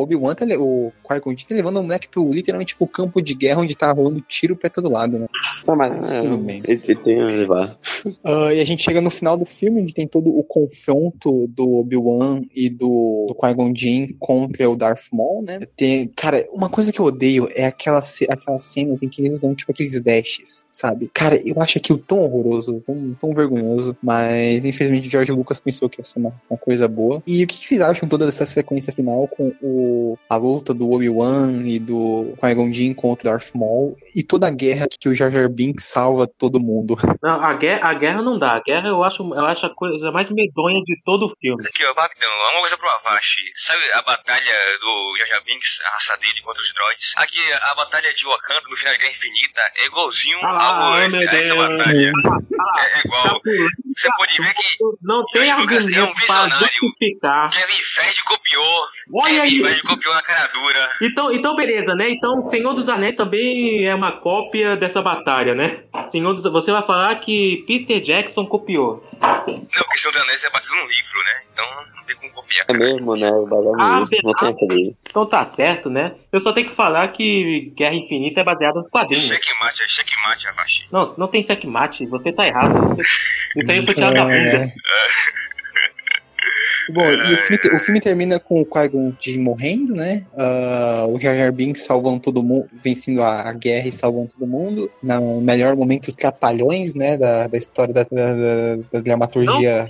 [0.00, 3.76] Obi-Wan tá, o Qui-Gon tá levando o moleque pro literalmente pro campo de guerra onde
[3.76, 5.26] tá rolando tiro pra todo lado, né?
[5.66, 6.62] Não, mas é, tudo bem.
[6.66, 7.78] Ele, tem a levar.
[8.24, 11.78] Uh, e a gente chega no final do filme, onde tem todo o confronto do
[11.78, 15.60] Obi-Wan e do, do Qui-Gon Jinn contra o Darth Maul, né?
[15.76, 19.54] Tem, cara, uma coisa que eu odeio é aquela, aquelas cenas em que eles dão,
[19.54, 21.10] tipo, aqueles dashes, sabe?
[21.12, 26.00] Cara, eu acho aquilo tão horroroso, tão, tão vergonhoso, mas infelizmente George Lucas pensou que
[26.00, 27.22] ia ser uma, uma coisa boa.
[27.26, 30.90] E o que, que vocês acham toda dessa sequência final com o, a luta do
[30.90, 35.14] Obi-Wan e do Qui-Gon Jinn contra o Darth Maul e toda a guerra que o
[35.14, 36.96] Jar Jar Binks salva todo mundo.
[37.22, 38.56] Não, a guerra, a guerra não dá.
[38.56, 41.64] A guerra eu acho, eu acho a coisa mais medonha de todo o filme.
[41.66, 43.42] Aqui, ó, Bagdão, uma coisa pro Avashi.
[43.56, 47.12] Sabe a batalha do Jar Jar Binks, a raça dele contra os droids?
[47.16, 51.16] Aqui, a batalha de Wakanda no final da Guerra Infinita é igualzinho ah, ao, esse,
[51.16, 52.12] a essa batalha.
[52.60, 53.40] Ah, é, é, igual.
[53.40, 53.50] Tá
[53.96, 57.50] Você pode ver que não tem argumento é um para justificar.
[57.50, 58.86] Kevin Feige copiou.
[59.14, 59.43] Olha
[59.86, 60.90] Copiou na cara dura.
[61.02, 62.08] Então, então, beleza, né?
[62.10, 65.84] Então, Senhor dos Anéis também é uma cópia dessa batalha, né?
[66.06, 66.44] Senhor dos...
[66.44, 69.06] Você vai falar que Peter Jackson copiou.
[69.20, 71.42] Não, porque Senhor dos Anéis é baseado num livro, né?
[71.52, 72.66] Então não tem como copiar.
[72.68, 73.30] É mesmo, né?
[73.30, 74.18] Baseado ah, livro.
[74.24, 76.14] Não tem essa Então tá certo, né?
[76.32, 79.22] Eu só tenho que falar que Guerra Infinita é baseada no quadrinho.
[79.22, 80.86] Checkmate, é checkmate, Abaixi.
[80.90, 82.06] Não, não tem checkmate.
[82.06, 82.72] Você tá errado.
[82.72, 83.02] Você...
[83.56, 84.72] Isso aí foi tirado da bunda.
[86.88, 86.92] É.
[86.92, 90.26] Bom, e o filme, o filme termina com o Qui-Gon morrendo, né?
[90.32, 94.46] Uh, o Jar Jar Binks salvando todo mundo, vencendo a, a, guerra e salvando todo
[94.46, 94.90] mundo.
[95.02, 97.16] No melhor momento, trapalhões, né?
[97.16, 99.88] Da, da história da, da, da dramaturgia.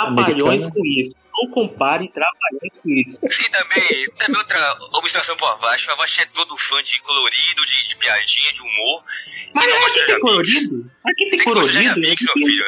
[0.00, 1.14] Não trapalhões com isso.
[1.40, 3.18] Não compare trapalhões com isso.
[3.22, 5.88] E também, também outra observação pro Avast.
[5.88, 9.04] O Avast é todo fã de colorido, de, de piadinha, de humor.
[9.54, 10.90] Mas não aqui tem colorido?
[11.04, 11.94] Aqui tem, tem colorido?
[12.00, 12.64] Binks, meu filho.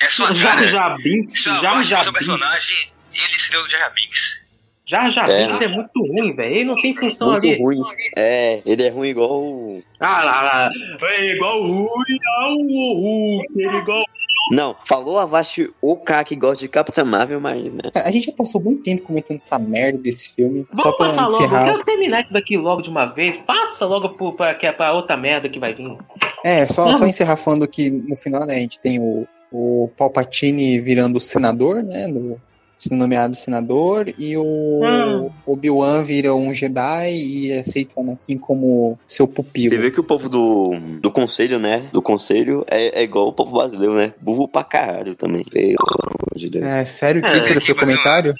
[0.00, 0.70] É sua já, cara.
[0.70, 4.40] Já Binks, já, já seu personagem, ele seria o Jar Binks.
[4.86, 5.46] Já já é.
[5.46, 6.54] Binks é muito ruim, velho.
[6.54, 7.58] Ele não tem função muito ali.
[7.58, 7.82] ruim.
[8.16, 9.80] É, ele é ruim igual.
[10.00, 10.70] Ah lá, lá.
[11.02, 14.02] É igual o Hulk, ele é igual
[14.50, 17.62] não, falou a Vasti o cara que gosta de Capitã Marvel, mas.
[17.72, 17.90] Né?
[17.94, 20.66] A gente já passou muito tempo comentando essa merda desse filme.
[20.72, 21.60] Vamos só pra passar encerrar...
[21.60, 23.36] logo, eu quero terminar isso daqui logo de uma vez.
[23.38, 25.96] Passa logo pro, pra, pra, pra outra merda que vai vir.
[26.44, 30.80] É, só, só encerrar falando que no final, né, a gente tem o, o Palpatine
[30.80, 32.06] virando senador, né?
[32.06, 32.40] No,
[32.78, 35.30] sendo nomeado senador, e o hum.
[35.44, 39.70] Obi-Wan vira um Jedi e aceita o Anakin como seu pupilo.
[39.70, 41.88] Você vê que o povo do, do conselho, né?
[41.92, 44.12] Do conselho é, é igual o povo brasileiro, né?
[44.20, 45.42] Burro pra caralho também.
[45.42, 46.64] Pelo amor de Deus.
[46.64, 48.32] É, sério que é, esse era seu comentário?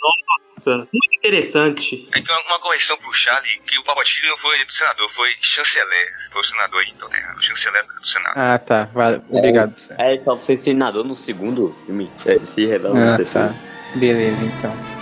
[0.58, 2.08] Nossa, muito interessante.
[2.14, 6.12] É uma, uma correção pro Charlie, que o Palpatine não foi do senador, foi chanceler.
[6.32, 7.34] Foi o senador aí, então, né?
[7.36, 8.34] O chanceler do Senado.
[8.36, 8.88] Ah, tá.
[8.92, 9.22] Vale.
[9.30, 9.74] Obrigado.
[9.98, 12.10] É, é, só foi senador no segundo filme.
[12.26, 13.54] É, se revela ah, no Tá.
[13.94, 14.97] Beleza, então.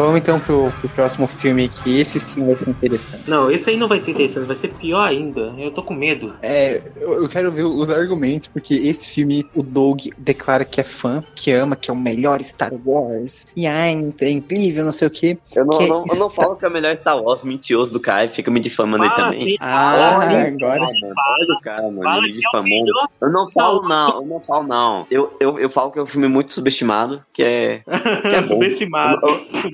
[0.00, 3.28] Vamos então pro, pro próximo filme, que esse sim vai ser interessante.
[3.28, 5.52] Não, esse aí não vai ser interessante, vai ser pior ainda.
[5.58, 6.34] Eu tô com medo.
[6.42, 10.84] É, eu, eu quero ver os argumentos, porque esse filme, o Doug declara que é
[10.84, 13.46] fã, que ama, que é o melhor Star Wars.
[13.54, 15.36] E ai, é incrível, não sei o quê.
[15.54, 17.92] Eu não, que não, é eu não falo que é o melhor Star Wars, mentiroso
[17.92, 19.56] do cara, fica me difamando aí também.
[19.60, 20.80] Ah, ah agora.
[20.80, 22.92] Fala do cara, mano, me difamando.
[23.20, 25.06] Eu não falo, não, eu não falo, não.
[25.10, 27.82] Eu, eu, eu falo que é um filme muito subestimado, que é.
[28.22, 29.20] Que é subestimado.
[29.26, 29.70] Eu, eu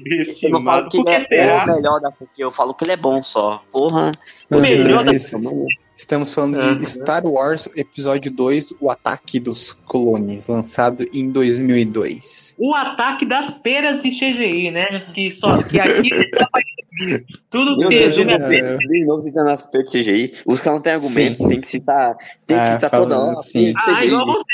[0.51, 2.97] não falo que ele é, é o melhor da porque eu falo que ele é
[2.97, 3.61] bom só.
[3.73, 4.13] Porra.
[4.51, 5.13] O melhor da
[5.97, 6.77] Estamos falando uhum.
[6.77, 12.55] de Star Wars Episódio 2, O Ataque dos Clones, lançado em 2002.
[12.59, 15.01] O Ataque das Peras e CGI, né?
[15.15, 16.11] Que só que aqui
[17.49, 18.77] tudo Meu que resume a pera.
[18.77, 20.35] De novo citando as peras de CGI.
[20.45, 21.49] Os caras não tem argumento, sim.
[21.49, 23.37] tem que citar, tem que ah, citar toda hora.
[23.37, 23.73] Sim.
[23.77, 24.45] Ah, igual você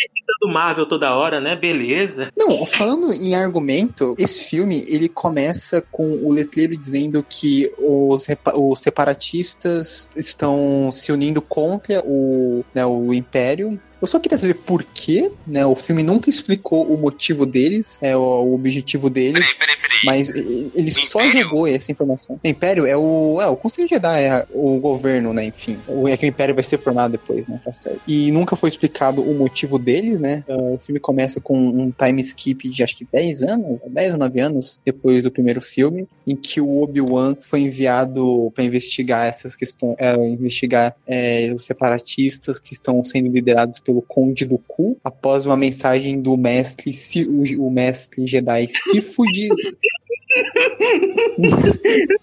[0.43, 1.57] citando Marvel toda hora, né?
[1.57, 2.31] Beleza.
[2.37, 8.81] Não, falando em argumento, esse filme ele começa com o letreiro dizendo que os, os
[8.81, 14.83] separatistas estão se unindo indo contra o, né, o Império eu só queria saber por
[14.83, 15.65] quê, né?
[15.65, 19.55] O filme nunca explicou o motivo deles, é, o, objetivo deles.
[19.55, 20.01] Peraí, peraí, peraí.
[20.05, 21.43] Mas ele o só Império?
[21.43, 22.41] jogou essa informação.
[22.43, 23.41] O Império é o.
[23.41, 25.45] É, o Conselho Jedi, é o governo, né?
[25.45, 25.79] Enfim.
[25.87, 27.61] O, é que o Império vai ser formado depois, né?
[27.65, 28.01] Tá certo.
[28.09, 30.43] E nunca foi explicado o motivo deles, né?
[30.49, 34.19] Uh, o filme começa com um time skip de acho que 10 anos, 10 ou
[34.19, 39.55] 9 anos depois do primeiro filme, em que o Obi-Wan foi enviado para investigar essas
[39.55, 44.97] questões, é, investigar é, os separatistas que estão sendo liderados pelo pelo Conde do Cu,
[45.05, 46.91] após uma mensagem do mestre,
[47.29, 49.77] o, o mestre Jedi Sifo diz...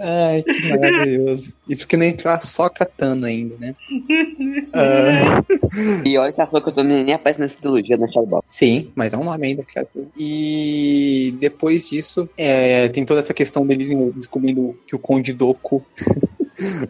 [0.00, 1.54] Ai, que maravilhoso.
[1.68, 3.74] Isso que nem entrou a Soca Tano ainda, né?
[4.74, 5.44] uh...
[6.04, 8.44] E olha que a Soca Tano nem aparece nessa trilogia na Shadowbox.
[8.46, 9.86] Sim, mas é um nome ainda, cara.
[10.18, 15.84] E depois disso, é, tem toda essa questão deles descobrindo que o Conde Doku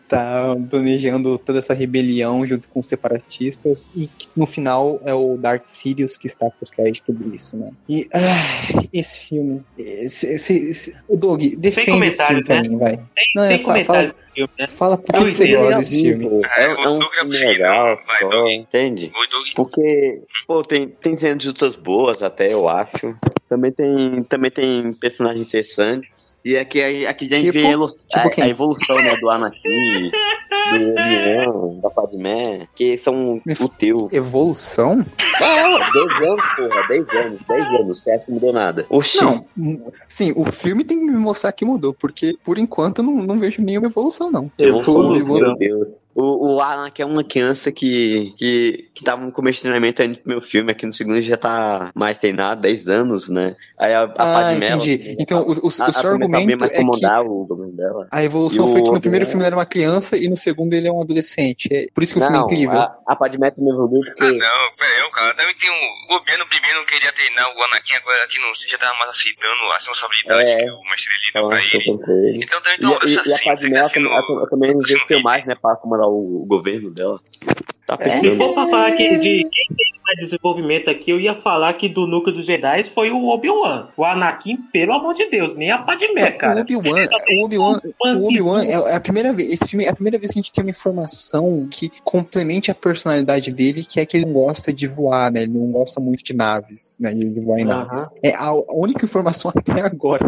[0.08, 5.36] tá planejando toda essa rebelião junto com os separatistas e que no final é o
[5.36, 7.70] Darth Sirius que está por trás de tudo isso, né?
[7.88, 12.68] E ah, esse filme, esse, esse, esse, o Doug, defende esse filme pra né?
[12.68, 13.00] mim, vai.
[13.12, 14.66] Sem, Não, sem é, fala, fala, filme, né?
[14.66, 16.26] fala por que você gosta desse filme.
[16.56, 19.10] É, é um filme legal, só, entende?
[19.54, 23.14] Porque, pô, tem, tem cenas de lutas boas até, eu acho.
[23.48, 26.42] Também tem, também tem personagens interessantes.
[26.44, 30.90] E aqui, aqui a gente tipo, vê tipo a, a, evolução né, do Anakin, do
[30.90, 34.08] Obi-Wan, da Padmé, que são o teu.
[34.12, 35.04] Evolução?
[35.40, 38.86] Ah, 10 anos, porra, 10 anos, 10 anos, você acha que mudou nada.
[38.88, 39.24] Oxi.
[39.24, 39.46] Não,
[40.06, 43.38] sim, o filme tem que me mostrar que mudou, porque por enquanto eu não, não
[43.38, 44.50] vejo nenhuma evolução, não.
[44.58, 45.88] Evolução, meu Deus.
[46.14, 50.00] O, o Alan, que é uma criança que, que, que tava no começo de treinamento
[50.00, 53.52] ainda pro meu filme, aqui no segundo já tá mais treinado, 10 anos, né?
[53.76, 55.16] Aí a, a ah, entendi.
[55.18, 57.06] então, o, o, o seu argumento é que
[58.10, 60.86] a evolução foi que no primeiro filme ele era uma criança e no segundo ele
[60.86, 61.68] é um adolescente.
[61.72, 62.78] É por isso que o não, filme é incrível.
[62.78, 64.22] A, a Padmé também evoluiu porque...
[64.22, 65.34] Ah, não, peraí, cara.
[65.34, 66.14] Também tem um...
[66.14, 69.64] O governo primeiro não queria treinar o Anakin, agora que não já tava mais aceitando
[69.72, 72.44] a responsabilidade é, que o mestre lida pra ele.
[72.44, 76.08] Então também então, e, e, e a Padmé ela, também envelheceu mais, né, pra comandar
[76.08, 77.20] o, o governo dela.
[77.86, 81.34] Tá é, se for pra falar que de quem tem mais desenvolvimento aqui, eu ia
[81.34, 83.88] falar que do núcleo dos Jedi foi o Obi-Wan.
[83.96, 86.58] O Anakin, pelo amor de Deus, nem a Padmé, cara.
[86.58, 87.06] O Obi-Wan,
[87.38, 87.80] o Obi-Wan,
[88.16, 90.52] o Obi-Wan é a primeira vez, esse filme é a primeira vez que a gente
[90.52, 94.86] tem uma informação que complemente a personalidade dele, que é que ele não gosta de
[94.86, 95.42] voar, né?
[95.42, 97.12] Ele não gosta muito de naves, né?
[97.12, 98.10] De voar em naves.
[98.22, 100.24] É a única informação até agora.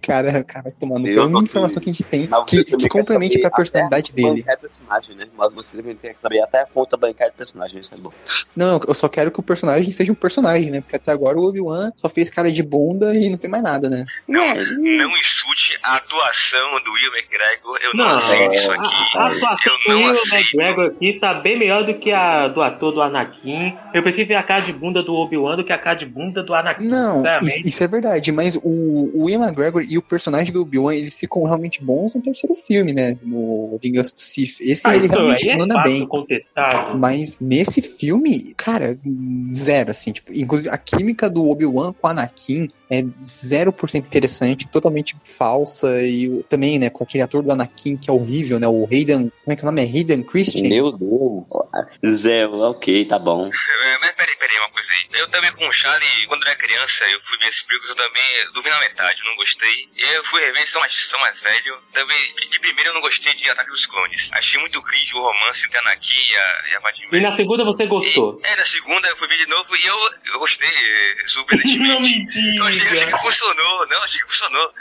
[0.00, 2.88] cara, cara, vai tomar no É a única informação que a gente tem que, que
[2.88, 4.44] complemente a personalidade dele.
[4.60, 5.26] Personagem, né?
[5.36, 8.12] Mas você também tem que saber até conta bancária de personagem, isso é bom.
[8.54, 10.82] Não, eu só quero que o personagem seja um personagem, né?
[10.82, 13.88] Porque até agora o Obi-Wan só fez cara de bunda e não tem mais nada,
[13.88, 14.04] né?
[14.28, 17.78] Não, não insulte a atuação do Will McGregor.
[17.82, 18.94] Eu não, não aceito isso aqui.
[19.14, 20.54] A, a atuação eu não do Will aceito.
[20.54, 23.74] McGregor aqui tá bem melhor do que a do ator do Anakin.
[23.94, 26.42] Eu prefiro ver a cara de bunda do Obi-Wan do que a cara de bunda
[26.42, 26.88] do Anakin.
[26.88, 28.60] Não, isso, isso, é verdade, mas o,
[29.14, 32.92] o Will McGregor e o personagem do Obi-Wan, eles ficam realmente bons no terceiro filme,
[32.92, 33.16] né?
[33.22, 34.60] No Vingança do Sith.
[34.60, 36.06] Esse ah, ele realmente é manda bem.
[36.06, 36.65] Contestar
[36.96, 38.98] mas nesse filme, cara,
[39.52, 46.02] zero, assim, tipo, inclusive a química do Obi-Wan com Anakin é 0% interessante, totalmente falsa
[46.02, 49.52] e também, né, com aquele ator do Anakin que é horrível, né, o Hayden, como
[49.52, 49.82] é que é o nome?
[49.82, 50.68] É Hayden Christian?
[50.68, 51.44] Meu Deus,
[52.04, 53.46] zero, ok, tá bom.
[53.46, 55.20] É, mas peraí, peraí, uma coisa aí.
[55.20, 57.96] Eu também com o Charlie, quando eu era criança, eu fui ver esse películas, eu
[57.96, 59.88] também dormi na metade, não gostei.
[59.96, 61.78] E eu fui rever, sou mais, sou mais velho.
[61.92, 64.30] Também, de primeiro eu não gostei de Ataque dos Clones.
[64.32, 67.86] Achei muito cringe o romance entre Anakin e a, e a E na segunda você
[67.86, 68.40] gostou?
[68.42, 69.96] E, é, na segunda eu fui ver de novo e eu,
[70.32, 70.68] eu gostei,
[71.26, 71.92] surpreendentemente.
[71.92, 74.72] não, mentira achei, achei que funcionou, não, achei que funcionou.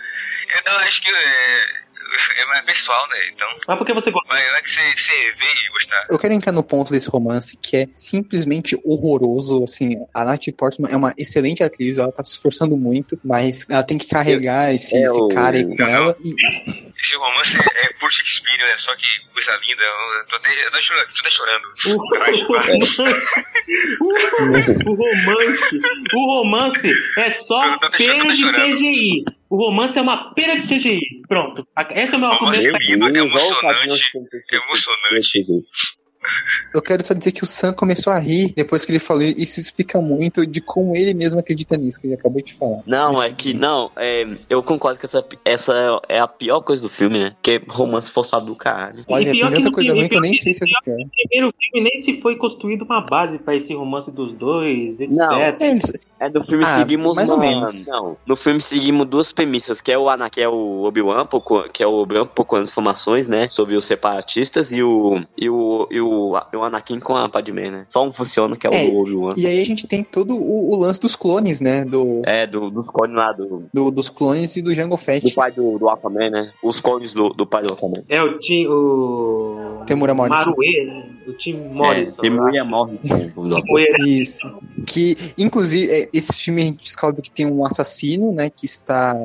[0.57, 3.17] Então acho que é, é mais pessoal, né?
[3.33, 3.47] Então.
[3.67, 4.27] Mas por que você gosta?
[4.29, 6.03] Mas é que você, você vê e gostar.
[6.09, 9.63] Eu quero entrar no ponto desse romance que é simplesmente horroroso.
[9.63, 13.83] Assim, a Natalie Portman é uma excelente atriz, ela tá se esforçando muito, mas ela
[13.83, 15.27] tem que carregar esse, é esse o...
[15.27, 16.15] cara aí com não, ela.
[16.19, 16.73] Não.
[16.73, 16.84] E...
[17.05, 18.75] Esse romance é, é por Shakespeare, né?
[18.79, 19.83] Só que coisa linda.
[19.83, 21.67] Eu tô até, eu tô chorando, tô até chorando.
[24.01, 24.09] o,
[24.89, 25.81] o romance,
[26.15, 29.23] o romance é só pena de CGI.
[29.51, 31.21] O romance é uma pena de CGI.
[31.27, 31.67] Pronto.
[31.91, 32.57] Esse é o meu argumento.
[32.57, 34.11] É emocionante.
[34.51, 35.43] Emocionante.
[36.73, 39.23] Eu quero só dizer que o Sam começou a rir depois que ele falou.
[39.23, 42.81] Isso explica muito de como ele mesmo acredita nisso, que ele acabou de falar.
[42.85, 43.53] Não, é que.
[43.53, 47.35] Não, é, eu concordo que essa, essa é a pior coisa do filme, né?
[47.41, 48.97] Que é romance forçado do caralho.
[49.07, 50.97] Olha, tem tanta coisa ruim que eu nem sei se é pior.
[50.97, 55.15] No primeiro filme nem se foi construído uma base pra esse romance dos dois, etc.
[55.15, 55.55] Não, é,
[56.19, 57.85] é do filme ah, seguimos mais uma, ou menos.
[57.85, 61.27] Não, no filme seguimos duas premissas, que é o Anakin, que é o Obi-Wan,
[61.71, 66.01] que é o Obi-Wan pouco informações, né, sobre os separatistas e o e o, e
[66.01, 67.85] o, o Anakin com a Padmé, né?
[67.89, 69.33] Só um funciona que é, é o Obi-Wan.
[69.37, 72.69] E aí a gente tem todo o, o, lance dos clones, né, do É, do,
[72.69, 75.27] dos clones lá do, do dos clones e do Jango Fett.
[75.27, 76.51] Do pai do, do Aquaman, né?
[76.63, 78.03] Os clones do, do pai do Aquaman.
[78.09, 79.54] É o o
[79.85, 80.49] Temura Morrison.
[80.49, 81.05] Marue, né?
[81.27, 82.17] O Tim Morrison.
[82.17, 83.31] É, Temura Morrison.
[84.05, 84.51] Isso.
[84.85, 89.15] Que inclusive é, esse filme a gente descobre que tem um assassino, né, que está...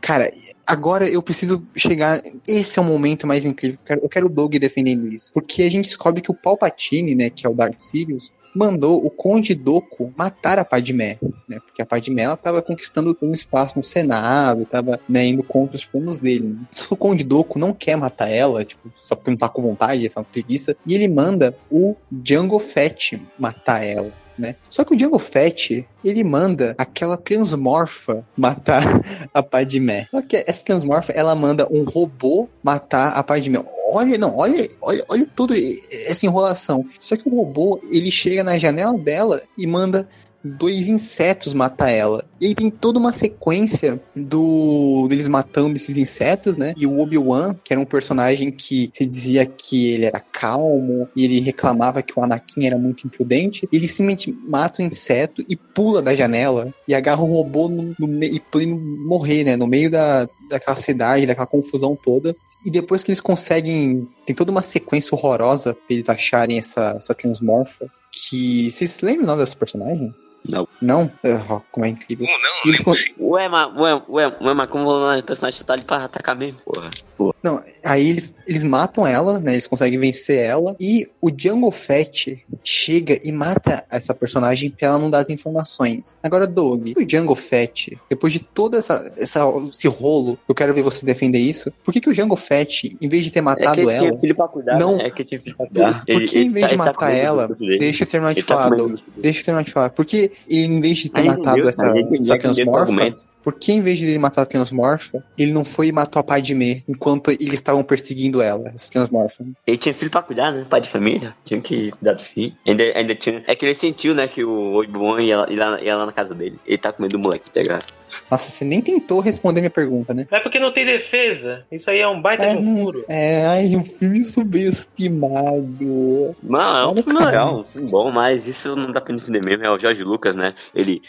[0.00, 0.30] Cara,
[0.66, 2.22] agora eu preciso chegar...
[2.46, 3.78] Esse é o momento mais incrível.
[3.80, 5.32] Eu quero, eu quero o Doug defendendo isso.
[5.32, 9.10] Porque a gente descobre que o Palpatine, né, que é o Dark Sirius, mandou o
[9.10, 11.58] Conde Doku matar a Padmé, né?
[11.60, 15.84] Porque a Padmé ela tava conquistando um espaço no Senado, tava né, indo contra os
[15.84, 16.56] planos dele.
[16.70, 19.62] Só que o Conde Doku não quer matar ela, tipo, só porque não tá com
[19.62, 24.56] vontade, essa preguiça, e ele manda o Django Fett matar ela né?
[24.68, 28.82] Só que o Django Fett, ele manda aquela transmorfa matar
[29.32, 30.08] a Padmé.
[30.10, 33.62] Só que essa transmorfa, ela manda um robô matar a Padmé.
[33.92, 36.84] Olha, não, olha, olha, olha tudo essa enrolação.
[36.98, 40.08] Só que o robô, ele chega na janela dela e manda
[40.42, 42.24] dois insetos matar ela.
[42.40, 46.74] E aí tem toda uma sequência do deles matando esses insetos, né?
[46.76, 51.24] E o Obi-Wan, que era um personagem que se dizia que ele era calmo e
[51.24, 56.00] ele reclamava que o Anakin era muito imprudente, ele simplesmente mata o inseto e pula
[56.00, 59.56] da janela e agarra o robô no, no e pleno morrer, né?
[59.56, 62.34] No meio da, daquela cidade, daquela confusão toda.
[62.64, 64.06] E depois que eles conseguem.
[64.26, 67.86] Tem toda uma sequência horrorosa pra eles acharem essa, essa transmorfa.
[68.12, 68.70] Que.
[68.70, 70.14] Vocês lembram o nome dessa personagem?
[70.48, 70.66] Não.
[70.80, 71.04] Não?
[71.24, 72.26] Uh, como é incrível.
[72.26, 75.84] Não, E eles con- Ué, mas, ué, ué, ué, mas como o personagem tá ali
[75.84, 76.90] pra atacar mesmo, porra.
[77.16, 77.34] porra.
[77.42, 79.52] Não, aí eles, eles matam ela, né?
[79.52, 80.74] Eles conseguem vencer ela.
[80.80, 86.16] E o Jungle Fett chega e mata essa personagem pra ela não dar as informações.
[86.22, 89.40] Agora, Doug, o Jungle Fett, depois de todo essa, essa,
[89.70, 91.70] esse rolo, eu quero ver você defender isso.
[91.84, 93.98] Por que, que o Jungle Fett, em vez de ter É que matado ele ela,
[93.98, 94.96] tinha filho pra cuidar, Não.
[94.96, 95.06] né?
[95.06, 96.04] É que tinha filho pra cuidar.
[96.06, 98.46] por que em vez tá- de tá matar comendo ela, deixa eu terminar de Ele
[98.46, 98.98] tá falar, Doug.
[99.16, 99.90] Deixa eu terminar de falar.
[99.90, 103.16] Porque ele, em vez de ter Aí matado entendeu, essa, essa transmorfa.
[103.42, 106.22] Por que em vez de ele matar a transmorfa, ele não foi e matou a
[106.22, 109.44] Padmé enquanto eles estavam perseguindo ela, essa transmorfa?
[109.66, 110.66] Ele tinha filho pra cuidar, né?
[110.68, 111.34] Pai de família.
[111.44, 112.52] Tinha que cuidar do filho.
[112.66, 113.42] Ainda, ainda tinha.
[113.46, 114.26] É que ele sentiu, né?
[114.28, 116.58] Que o Obi-Wan ia, ia, lá- ia lá na casa dele.
[116.66, 117.84] Ele tá comendo o moleque, tá ligado?
[118.30, 120.26] Nossa, você nem tentou responder minha pergunta, né?
[120.30, 121.64] É porque não tem defesa.
[121.70, 123.04] Isso aí é um baita É, de um furo.
[123.08, 126.36] é, ai, um filme subestimado.
[126.42, 129.44] Não, é um Olha, filme legal, um filme bom, mas isso não dá pra entender
[129.44, 129.64] mesmo.
[129.64, 130.54] É o Jorge Lucas, né?
[130.74, 131.02] Ele.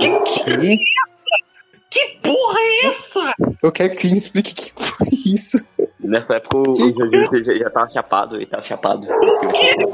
[0.00, 0.78] Que?
[1.90, 3.34] Que porra é essa?
[3.62, 5.58] Eu quero que você me explique o que foi isso.
[5.98, 9.06] Nessa época o, o Que- Jorge Lucas já, já tava chapado, ele tava chapado.
[9.50, 9.86] Que ele.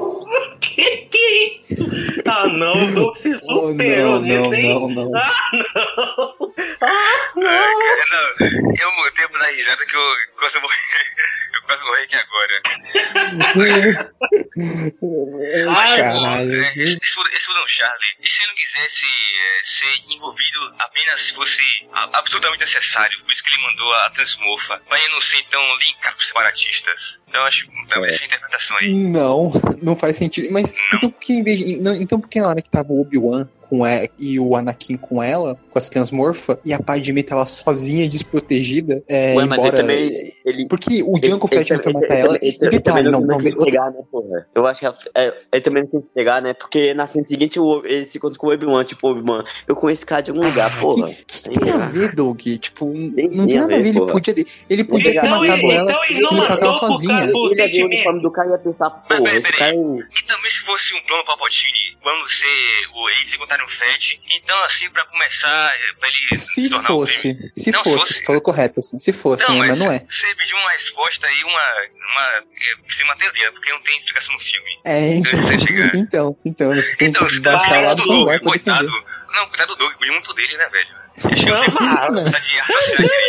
[0.60, 1.84] Que que é isso?
[2.28, 4.94] Ah, não, o Doug se Oh, superou não, não, nesse, hein?
[4.94, 5.10] não, não.
[5.16, 6.52] Ah, não.
[6.82, 7.42] Ah, não.
[7.42, 10.02] Não, eu mudei pra dar risada que eu
[10.38, 10.74] quase morri.
[11.66, 12.62] Quase morri aqui agora.
[15.76, 16.62] Ai, Caralho.
[16.62, 18.16] É, esse, um Charlie.
[18.20, 21.62] E se ele não quisesse é, ser envolvido apenas se fosse
[21.92, 26.14] absolutamente necessário, por isso que ele mandou a Transmorfa, pra ele não ser então linkado
[26.14, 27.18] com os separatistas.
[27.36, 28.94] Então eu acho talvez essa interpretação aí.
[28.94, 30.48] Não, não faz sentido.
[30.50, 32.92] Mas então por que em vez de, não, então por que na hora que tava
[32.92, 37.20] o Obi-Wan com ela, e o Anakin com ela, com essa transmorfa, e a Padmé
[37.24, 39.76] tava sozinha, desprotegida, é, Ué, mas ele embora...
[39.76, 40.10] também.
[40.44, 42.38] Ele, Porque o Jungle ele- Fett não foi ele- matar ele- ela.
[42.40, 44.46] ele- E ele detalhe, também não, não, quis pegar, né, porra?
[44.54, 46.54] Eu acho que ela- é, ele também não quis pegar, né?
[46.54, 49.98] Porque na cena seguinte o- ele se encontra com o Obi-Wan, tipo, Obi-Wan, eu conheço
[49.98, 51.08] esse cara de algum lugar, Ah, porra.
[51.08, 52.38] que, que tem a ver, Doug?
[52.40, 53.88] Tipo, não sim tem a nada a ver.
[53.88, 54.34] Ele podia,
[54.70, 57.25] ele podia ter Então matado ela então ele se não ele tava ela por sozinha.
[57.26, 59.70] Ele ia ver o uniforme do cara e ia pensar, Mas, porra, peraí, esse cara
[59.72, 59.98] é o.
[60.00, 64.64] E também se fosse um plano Palpatine, quando ser o eles encontraram o Fett, então
[64.64, 67.50] assim, pra começar, é, pra ele Se fosse, crime.
[67.54, 68.14] se Não fosse, fosse.
[68.14, 68.98] você falou correto, assim.
[68.98, 70.06] Se fosse, Não, né, mas, mas não é.
[70.08, 71.62] você pediu uma resposta aí, uma.
[72.12, 74.70] uma é, sem uma teoria, porque não tem explicação no filme.
[74.84, 75.40] É, então,
[75.94, 78.04] então, então, você tem Então, que baixar lá do
[78.40, 78.88] coitado.
[79.32, 81.05] Não, cuidado do Doug, muito dele, né, velho?
[81.22, 82.08] Não, tá.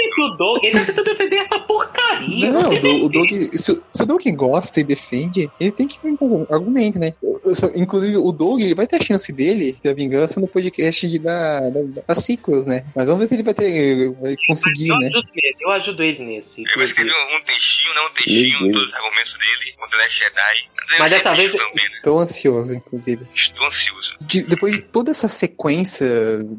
[0.04, 2.52] Isso, o Doug, ele tenta defender essa porcaria.
[2.52, 5.98] Não, o, o Doug, se, o- se o Doug gosta e defende, ele tem que
[6.04, 7.14] vir com argumento, né?
[7.22, 10.40] Eu- eu só- inclusive, o Doug, ele vai ter a chance dele ter a vingança
[10.40, 12.86] no podcast de, da, da, das sequels, né?
[12.96, 15.08] Mas vamos ver se ele vai ter, vai conseguir, eu, né?
[15.08, 16.62] ajudo ele, eu ajudo ele nesse.
[16.62, 19.98] Ele vai escrever um, um textinho, não um textinho, Meu todos os argumentos dele, contra
[19.98, 20.70] o Last Jedi.
[20.88, 21.72] Deve Mas dessa vez- também, né?
[21.76, 23.26] Estou ansioso, inclusive.
[23.36, 24.16] Estou ansioso.
[24.26, 26.08] De- depois de toda essa sequência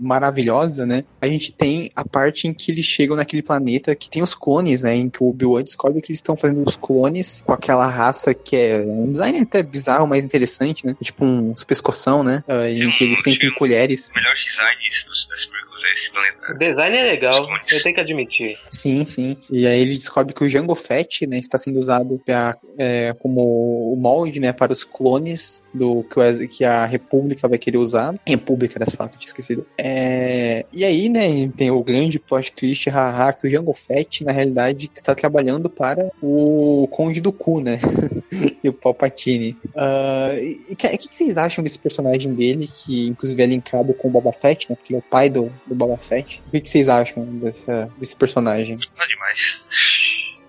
[0.00, 1.02] maravilhosa, né?
[1.20, 4.82] A gente tem a parte em que eles chegam naquele planeta que tem os clones,
[4.82, 4.94] né?
[4.94, 8.56] Em que o Obi-Wan descobre que eles estão fazendo os clones com aquela raça que
[8.56, 10.96] é um design até bizarro, mas interessante, né?
[11.02, 12.44] Tipo uns pescoção, né?
[12.46, 14.12] Ah, em que eles têm colheres.
[14.14, 15.57] Das prequels é
[15.94, 16.52] esse planeta.
[16.52, 18.58] O design é legal, eu tenho que admitir.
[18.68, 19.36] Sim, sim.
[19.50, 23.92] E aí ele descobre que o Jango Fett, né, está sendo usado pra, é, como
[23.92, 28.14] o molde, né, para os clones do que, o que a República vai querer usar.
[28.26, 29.66] República, era essa palavra que eu tinha esquecido.
[29.76, 34.32] É, e aí, né, tem o grande plot twist, haha, que o Jango Fett, na
[34.32, 37.78] realidade, está trabalhando para o Conde do Cu, né?
[38.62, 39.56] e o Palpatine.
[39.74, 44.08] Ah, e o que, que vocês acham desse personagem dele, que inclusive é linkado com
[44.08, 44.76] o Boba Fett, né?
[44.76, 46.42] Porque ele é o pai do, do Boba Fett.
[46.46, 48.78] O que, que vocês acham dessa, desse personagem?
[48.96, 49.64] Nada demais.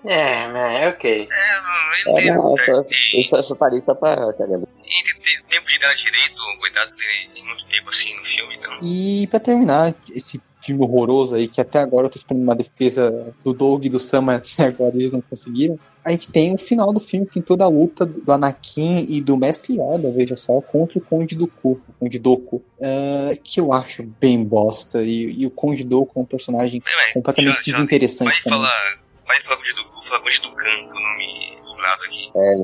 [0.06, 1.28] É, é, ok.
[1.30, 2.88] É, eu não É, não, eu só, entendo.
[3.14, 4.16] eu só, eu só parei só pra.
[4.34, 4.68] Caramba.
[4.84, 6.92] Tem- tem tempo de dar direito, coitado,
[7.34, 8.78] tem muito tempo assim no filme, então.
[8.82, 13.34] E pra terminar esse filme horroroso aí, que até agora eu tô esperando uma defesa
[13.44, 15.80] do Doug e do Sam, mas até agora eles não conseguiram.
[16.04, 19.22] A gente tem o final do filme, que tem toda a luta do Anakin e
[19.22, 23.72] do Mestre Yoda, veja só, contra o Conde Dooku, o Conde Doku, ah, que eu
[23.74, 25.02] acho bem bosta.
[25.04, 28.42] E, e o Conde Doku é um personagem Mas, mas, completamente já- já- desinteressante Vai
[28.44, 28.60] também.
[28.60, 29.00] falar.
[29.28, 32.32] Vai falar o Dudu, falar com o Ducan, que é o nome dublado aqui.
[32.36, 32.56] É,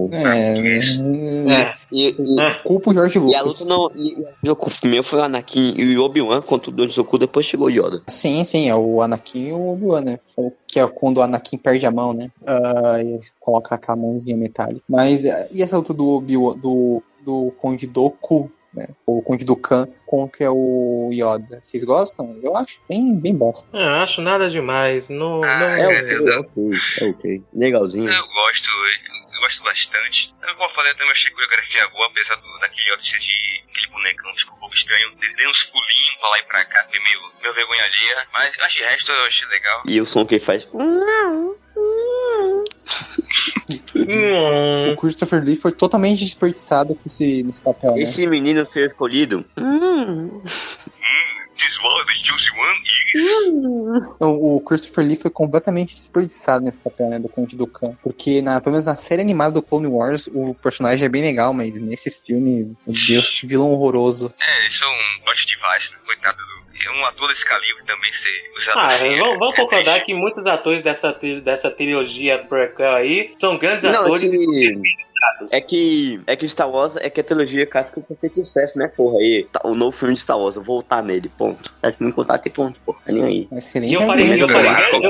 [1.47, 1.73] É.
[1.91, 2.53] E, e, É.
[2.63, 3.59] culpa o Jorge e a Lucas.
[3.61, 3.91] luta não.
[3.95, 7.67] E, e o primeiro foi o Anakin e o Obi-Wan contra o Dojoku, depois chegou
[7.67, 8.01] o Yoda.
[8.07, 10.19] Sim, sim, é o Anakin e o Obi-Wan, né?
[10.67, 12.29] Que é quando o Anakin perde a mão, né?
[12.45, 14.81] Ah, e coloca aquela mãozinha metálica.
[14.87, 18.87] Mas e essa luta do Obi-Wan, do, do Conde Doku, né?
[19.05, 21.61] O Conde Dukan contra o Yoda.
[21.61, 22.39] Vocês gostam?
[22.43, 23.69] Eu acho bem, bem bosta.
[23.75, 25.09] Eu não acho nada demais.
[25.09, 26.63] Não, Ah, não, É é, ok, é ok,
[27.01, 27.43] é ok.
[27.53, 28.09] Legalzinho.
[28.11, 30.33] Eu gosto, eu gosto bastante.
[30.41, 33.15] Eu, como eu falei, eu também achei coreografia boa, apesar do, daquele outro de
[33.69, 35.15] aquele bonecão ficou um pouco estranho.
[35.37, 38.27] Deu uns pulinhos pra lá e pra cá, foi meio, meio vergonha alheia.
[38.33, 39.83] Mas acho que o resto eu achei legal.
[39.87, 40.67] E o som que ele faz.
[44.93, 47.93] O Christopher Lee foi totalmente desperdiçado com esse, nesse papel.
[47.93, 48.01] Né?
[48.01, 49.45] Esse menino ser escolhido.
[49.57, 50.41] Hum,
[51.57, 53.05] this was the chosen one is.
[54.19, 57.19] O, o Christopher Lee foi completamente desperdiçado nesse papel, né?
[57.19, 57.95] Do Conde do Khan.
[58.03, 61.53] Porque, na, pelo menos na série animada do Clone Wars, o personagem é bem legal,
[61.53, 64.33] mas nesse filme, meu Deus, que vilão horroroso.
[64.39, 65.97] É, isso é um plot device, né?
[66.05, 66.54] coitado do
[66.89, 69.17] um ator desse calibre também ser usado ah, assim.
[69.19, 70.05] Vamos, vamos é concordar triste.
[70.05, 71.11] que muitos atores dessa,
[71.43, 74.29] dessa trilogia prequel aí são grandes Não, é atores.
[74.31, 74.81] que,
[75.51, 76.19] é que.
[76.27, 79.17] É que Star Wars é que a trilogia clássica foi feito sucesso, né, porra?
[79.21, 81.63] E tá- o novo filme de Star Wars, eu vou voltar nele, ponto.
[81.91, 82.99] Se não contar, tem ponto, porra.
[83.07, 83.47] Nem aí.
[83.51, 84.89] Um excelente E eu falei- eu falei- cara.
[84.93, 85.09] eu-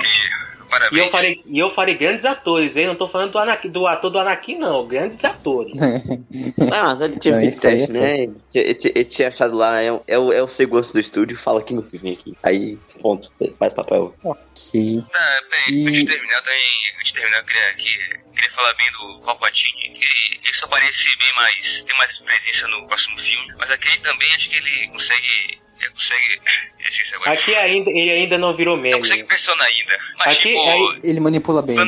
[0.80, 1.12] Qualquer- E eu, Parabéns.
[1.12, 2.88] farei, e eu farei grandes atores, hein?
[2.88, 4.88] Não tô falando do, Anakin, do ator do Anakin, não.
[4.88, 5.74] Grandes atores.
[6.72, 8.18] Ah, mas ele tinha Não, isso aí é teste, né?
[8.20, 8.64] Ele tinha-
[8.96, 11.74] Ele tinha- achado lá, é, o- é, o, é o segurança do estúdio, fala aqui
[11.74, 12.34] no que vem aqui.
[12.44, 14.16] Aí, ponto, faz papel.
[14.24, 15.04] ok.
[15.14, 16.60] Ah, bem, E- antes de terminar, também,
[17.00, 17.90] antes de terminar, eu queria, aqui,
[18.36, 22.88] queria falar bem do Palpatine, que ele só parece bem mais, tem mais presença no
[22.88, 27.32] próximo filme, mas aqui também acho que ele consegue, ele consegue, agora.
[27.32, 29.00] Aqui ainda, ele ainda não virou não meme.
[29.00, 31.82] consegue pressionar ainda, mas Aqui- tipo, aí- Ele manipula bem, né?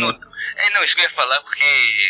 [0.57, 1.63] é, não, isso que eu ia falar porque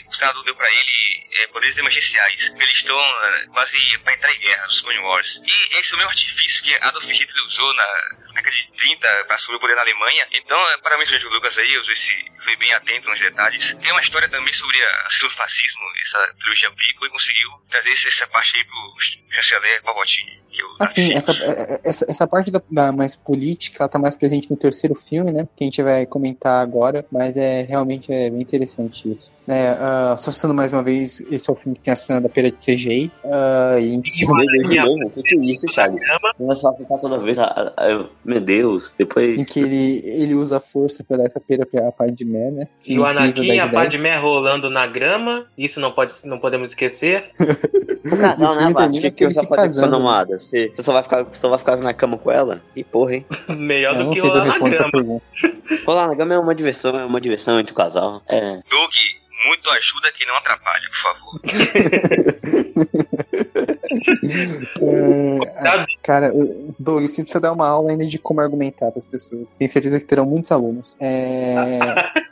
[0.08, 2.52] o senador deu pra ele é, poderes emergenciais.
[2.56, 5.42] Eles estão é, quase pra entrar em guerra, os Clone Wars.
[5.46, 7.86] E esse é o mesmo artifício que Adolf Hitler usou na
[8.34, 10.28] década de 30 pra assumir o poder na Alemanha.
[10.32, 12.12] Então, é, parabéns, Jorge Lucas aí, eu sei se
[12.44, 13.74] foi bem atento nos detalhes.
[13.84, 17.92] Tem uma história também sobre a sobre o fascismo, essa trilogia Pico, e conseguiu trazer
[18.08, 18.96] essa parte aí pro
[19.36, 20.47] chanceler Palpatine.
[20.80, 21.32] Assim, essa,
[21.84, 25.48] essa, essa parte da, da mais política, ela tá mais presente no terceiro filme, né?
[25.56, 29.32] Que a gente vai comentar agora, mas é realmente é bem interessante isso.
[29.48, 32.20] Né, ah, só citando mais uma vez, esse é o filme que tem a cena
[32.20, 33.10] da pera de CGI.
[33.24, 35.66] ah, e em que- Meu Deus, de novo, o que, que é isso,
[36.38, 37.38] vai ficar toda vez.
[37.90, 39.40] eu- meu Deus, depois.
[39.40, 42.68] em que ele, ele usa a força pra dar essa pera pra Padmé, né?
[42.86, 43.90] E o Anakin e 10 a de 10.
[43.94, 45.46] Padmé rolando na grama.
[45.58, 47.30] Isso não, pode, não podemos esquecer.
[48.08, 48.76] O casal, o né, Bart?
[48.76, 50.40] termina Que, que você vai fazer com sua namorada?
[50.40, 52.62] Você, você só, vai ficar, só vai ficar na cama com ela?
[52.74, 53.26] Que porra, hein?
[53.50, 55.22] Melhor do não que sei se eu rolar na respondo essa grama.
[55.86, 58.22] Rolar na cama é uma diversão, é uma diversão entre o casal.
[58.30, 58.40] É.
[58.70, 58.94] Doug,
[59.48, 61.42] muito ajuda que não atrapalha, por favor.
[65.58, 66.32] Ah, cara,
[66.80, 69.56] Doug, você precisa dar uma aula ainda de como argumentar para as pessoas.
[69.58, 70.96] Tenho certeza que terão muitos alunos.
[71.00, 71.56] É,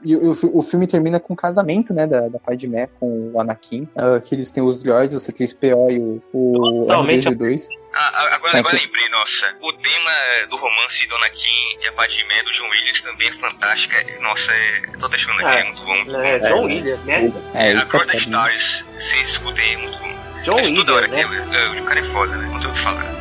[0.03, 3.88] e o, o filme termina com o casamento, né, da, da Padmé com o Anakin.
[3.95, 7.68] ah, que eles têm os droids, o C3PO e o, o Totalmente R2D2.
[7.97, 9.56] Ah, ah, agora, É, agora lembrei, nossa.
[9.62, 10.12] O tema
[10.49, 14.22] do romance de Dona Kim e a Padmé do John Williams também é fantástica.
[14.22, 14.82] Nossa, é...
[14.99, 16.22] tô deixando aqui, Ah, é muito bom.
[16.22, 16.38] É.
[16.39, 17.32] John Williams, né?
[17.53, 18.16] É, é da foda, né?
[18.18, 20.14] Stars, vocês escutem, é muito bom.
[20.46, 21.78] John hora Williams, que né?
[21.78, 22.48] é, o cara é foda, né?
[22.52, 23.14] Não tem o que falar.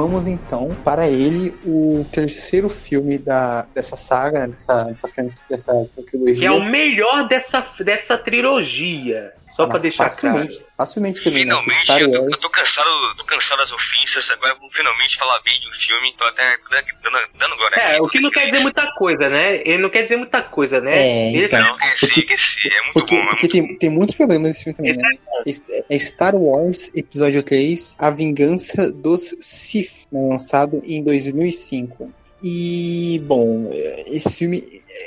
[0.00, 5.08] Vamos então para ele, o terceiro filme da, dessa saga, né, dessa, dessa,
[5.50, 6.34] dessa, dessa trilogia.
[6.36, 9.32] Que é o melhor dessa, dessa trilogia.
[9.48, 10.67] Só Ah, pra deixar facilmente, claro.
[10.78, 11.50] Facilmente também, né?
[11.60, 12.32] Finalmente, Star eu tô, Wars.
[12.34, 16.14] eu tô cansado, tô cansado das ofensas, agora vou finalmente falar bem de um filme,
[16.16, 18.00] tô até dando, dando glória É, aqui.
[18.02, 19.56] o que não quer dizer muita coisa, né?
[19.64, 20.96] Ele não quer dizer muita coisa, né?
[20.96, 21.60] É, Ele então.
[21.60, 24.48] Não, esqueci, Porque- esqueci, é muito Porque, bom, é porque muito tem, tem muitos problemas
[24.50, 25.82] nesse filme também, né?
[25.90, 32.14] É Star Wars, episódio 3, A Vingança dos Sith, né, lançado em 2005.
[32.42, 33.68] E, bom,
[34.06, 34.62] esse filme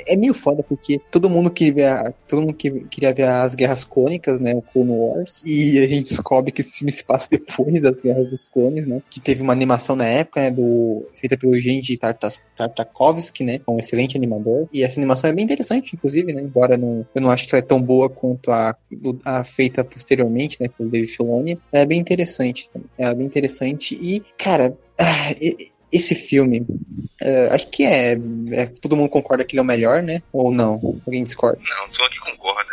[0.06, 1.72] é meio foda porque todo mundo queria
[2.04, 5.86] ver, todo mundo que- queria ver as guerras clônicas, né, o Clone Wars, e a
[5.88, 9.42] gente descobre que esse filme se passa depois das guerras dos clones, né, que teve
[9.42, 14.68] uma animação na época, né, do, feita pelo Genji Tartas- Tartakovsky, né, um excelente animador,
[14.72, 17.62] e essa animação é bem interessante, inclusive, né, embora não, eu não acho que ela
[17.62, 18.76] é tão boa quanto a,
[19.24, 22.88] a feita posteriormente, né, pelo Dave Filoni, ela é bem interessante, também.
[22.98, 24.76] é bem interessante, e, cara,
[25.92, 26.66] esse filme,
[27.20, 28.18] eh, acho que é,
[28.52, 30.22] é- Todo mundo concorda que ele é o melhor, né?
[30.32, 30.80] Ou não?
[31.06, 31.58] Alguém discorda?
[31.62, 32.72] Não, tu aqui concorda.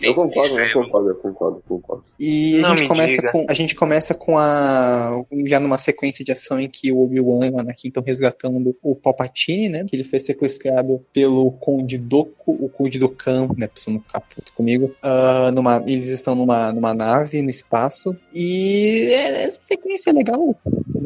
[0.00, 2.04] Eu concordo, eu concordo, eu concordo, concordo.
[2.18, 3.32] E a gente começa diga.
[3.32, 7.46] com a gente começa com a já numa sequência de ação em que o Obi-Wan
[7.46, 9.84] e o Anakin estão resgatando o Palpatine, né?
[9.88, 13.66] Que ele foi sequestrado pelo Conde Doku, o Conde Dokkan, né?
[13.66, 14.94] Pra você não ficar puto comigo.
[15.02, 20.56] Uh, numa, eles estão numa, numa nave no espaço e é, essa sequência é legal.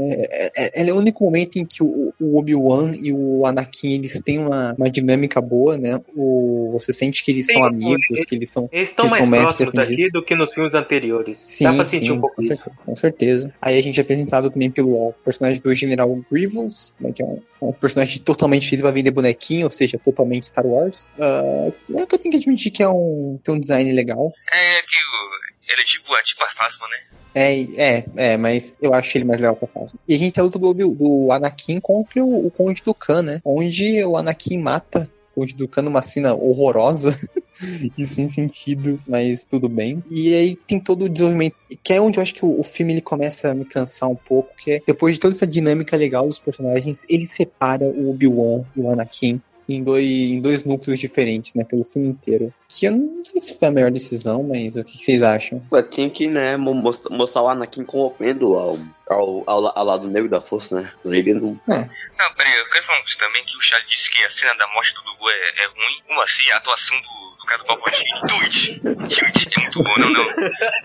[0.01, 0.17] Né?
[0.31, 4.21] É, é, é, o único momento em que o, o Obi-Wan e o Anakin eles
[4.21, 6.01] têm uma, uma dinâmica boa, né?
[6.17, 8.69] O, você sente que eles Sim, são amigos, eles, que eles são.
[8.73, 11.39] Eles estão mais próximos aqui do que nos filmes anteriores.
[11.39, 13.55] Sim, Dá pra sentir sim, um pouco com certeza, com certeza.
[13.61, 17.43] Aí a gente é apresentado também pelo personagem do General Grievous, né, que é um,
[17.61, 21.11] um personagem totalmente feito pra vender bonequinho, ou seja, totalmente Star Wars.
[21.19, 24.33] Uh, é que eu tenho que admitir que é um, tem um design legal.
[24.53, 27.20] É que ele é tipo, é tipo a Phasma, né?
[27.35, 29.99] É, é, é, mas eu acho ele mais legal que a Phasma.
[30.07, 33.23] E a gente tem a luta do, do Anakin contra o, o Conde do Khan,
[33.23, 33.41] né?
[33.45, 37.17] Onde o Anakin mata o Conde do Khan numa cena horrorosa
[37.97, 40.03] e sem sentido, mas tudo bem.
[40.11, 42.95] E aí tem todo o desenvolvimento, que é onde eu acho que o, o, filme
[42.95, 46.27] ele começa a me cansar um pouco, que é depois de toda essa dinâmica legal
[46.27, 49.41] dos personagens, ele separa o Obi-Wan e o Anakin
[49.75, 52.53] em dois, em dois núcleos diferentes, né, pelo filme inteiro.
[52.69, 55.63] Que eu não sei se foi a melhor decisão, mas o que vocês acham?
[55.91, 60.81] Tinha que, né, mostrar o Anakin corrompendo ao, ao, ao, ao, lado negro da força,
[60.81, 60.93] né?
[61.05, 61.61] Ele não...
[61.69, 61.79] É.
[61.79, 64.95] Não, peraí, eu quero falar também que o Charlie disse que a cena da morte
[64.95, 66.03] do Dugu é, é ruim.
[66.07, 66.51] Como assim?
[66.51, 68.81] A atuação do, do cara do Palpatine.
[69.51, 70.25] É muito bom, não, não.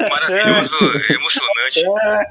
[0.10, 0.76] Maravilhoso,
[1.10, 1.84] emocionante.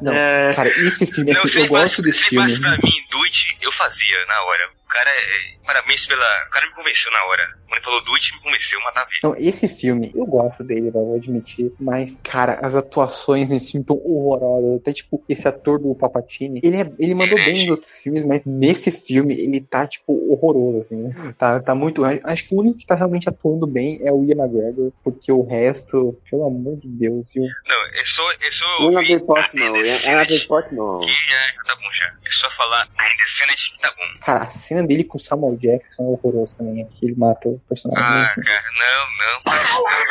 [0.02, 0.52] Não, é...
[0.54, 2.50] cara, esse filme, assim, não, eu gosto desse filme.
[2.50, 4.70] Se pra mim, Twitch, eu fazia na hora.
[4.94, 6.24] O cara, é, parabéns pela...
[6.46, 7.42] O cara me convenceu na hora.
[7.66, 9.18] Quando ele falou Twitch, me convenceu, matar ver.
[9.24, 11.72] Não, esse filme, eu gosto dele, vou admitir.
[11.80, 14.80] Mas, cara, as atuações nesse filme estão horrorosas.
[14.80, 18.46] Até, tipo, esse ator do Papatini, ele, é, ele mandou bem nos outros filmes, mas
[18.46, 21.10] nesse filme ele tá, tipo, horroroso, assim.
[21.36, 22.04] Tá, tá muito...
[22.04, 25.42] Acho que o único que tá realmente atuando bem é o Ian McGregor, porque o
[25.44, 27.42] resto, pelo amor de Deus, viu?
[27.66, 28.30] Não, é só...
[28.30, 29.76] É só não é Natalie Portman, não.
[29.76, 31.00] É Natalie Portman.
[31.00, 32.06] Que já tá bom já.
[32.24, 34.24] É só falar, ainda cena de tá bom.
[34.24, 37.48] Cara, a cena dele com o Samuel Jackson é horroroso também, é que ele mata
[37.48, 38.04] o personagem.
[38.04, 38.40] Ah, assim.
[38.42, 39.42] cara, não, não.
[39.44, 40.04] Power!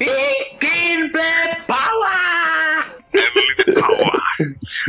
[0.00, 0.54] É
[1.66, 2.08] power.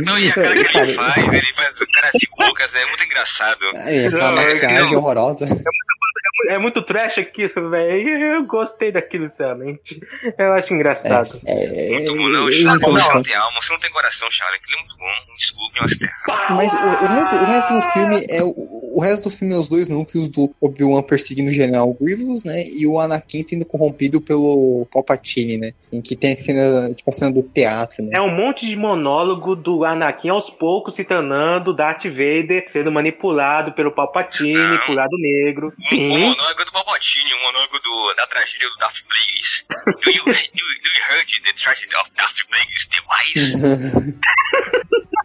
[0.00, 3.64] Não, e a cara que ele faz, ele faz cara de bocas, é muito engraçado.
[3.76, 5.44] É, aquela maquiagem horrorosa.
[5.44, 5.89] É muito
[6.48, 8.08] é muito trash aquilo, velho.
[8.08, 10.00] Eu gostei daquilo, sinceramente.
[10.38, 11.28] Eu acho engraçado.
[11.46, 12.52] É, é, muito bom, não.
[12.52, 14.58] Charlie, você não tem alma, você não tem coração, Charlie.
[14.58, 15.34] Aquilo é muito bom.
[15.36, 15.92] Desculpe, mas
[16.50, 19.56] Mas o, o, resto, o resto do filme é o, o resto do filme é
[19.56, 22.64] os dois núcleos do Obi-Wan perseguindo o General Grievous, né?
[22.66, 25.72] E o Anakin sendo corrompido pelo Palpatine, né?
[25.92, 28.10] Em que tem a cena, tipo a cena do teatro, né?
[28.14, 33.72] É um monte de monólogo do Anakin aos poucos se tornando Darth Vader, sendo manipulado
[33.72, 34.78] pelo Palpatine, Não.
[34.78, 35.72] pro lado negro.
[35.80, 36.29] Sim.
[36.30, 39.64] Monólogo do Palpatine, o monólogo do, da tragédia do Darth Plagueis.
[39.68, 44.16] Do you, do, do you heard the tragedy of Darth Plagueis device?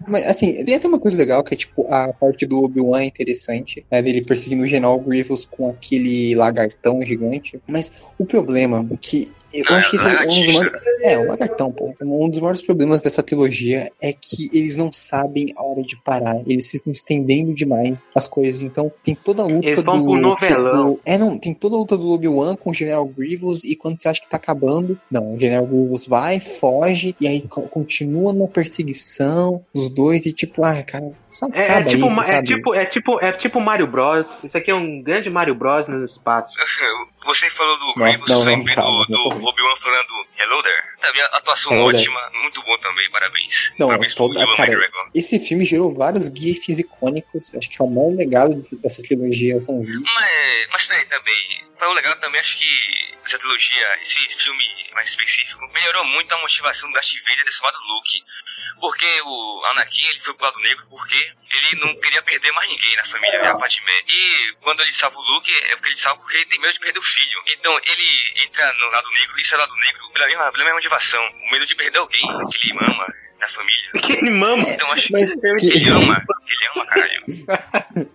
[0.07, 3.05] Mas, assim, tem até uma coisa legal que é, tipo, a parte do Obi-Wan é
[3.05, 7.59] interessante, né, dele perseguindo o General Grievous com aquele lagartão gigante.
[7.67, 9.31] Mas o problema é que
[9.63, 10.81] eu acho que esse é um dos maiores.
[11.01, 11.93] É, o lagartão, pô.
[12.01, 16.41] Um dos maiores problemas dessa trilogia é que eles não sabem a hora de parar.
[16.47, 18.61] Eles ficam estendendo demais as coisas.
[18.61, 20.99] Então, tem toda a luta eles do, do.
[21.05, 23.63] É, não, tem toda a luta do Obi-Wan com o General Grievous.
[23.63, 27.47] E quando você acha que tá acabando, não, o General Grievous vai, foge, e aí
[27.69, 30.25] continua na perseguição dos dois.
[30.25, 33.59] E tipo, ah, cara, só é, é, tipo, isso, é, tipo, é tipo é tipo
[33.59, 34.43] Mario Bros.
[34.43, 36.53] Isso aqui é um grande Mario Bros no espaço.
[37.25, 40.83] Você falou do Grievous, lembrei do, do Obi-Wan falando Hello there.
[41.01, 42.41] Também a atuação Hello ótima, there.
[42.41, 43.71] muito bom também, parabéns.
[43.79, 44.73] Não, parabéns toda, cara,
[45.13, 49.79] esse filme gerou vários GIFs icônicos, acho que é o maior legado dessa trilogia, são
[49.79, 50.01] os GIFs.
[50.13, 52.65] Mas, mas peraí também, foi o legal também, acho que
[53.27, 57.77] essa trilogia, esse filme mais específico, melhorou muito a motivação do Darth Vader desse lado
[57.87, 58.23] Luke.
[58.79, 62.95] Porque o Anakin ele foi pro lado negro porque ele não queria perder mais ninguém
[62.97, 64.01] na família, né, a Padmé.
[64.07, 66.79] E quando ele salva o Luke, é porque ele salva porque ele tem medo de
[66.79, 67.43] perder o filho.
[67.47, 71.25] Então ele entra no lado negro, isso é lado negro, pela mesma, pela mesma motivação.
[71.25, 72.21] O medo de perder alguém
[72.51, 73.07] que ele ama
[73.45, 73.85] na família.
[74.05, 74.63] Que ele mama.
[74.67, 76.23] Então acho Mas, que ele ama.
[76.55, 78.09] Ele ama, caralho.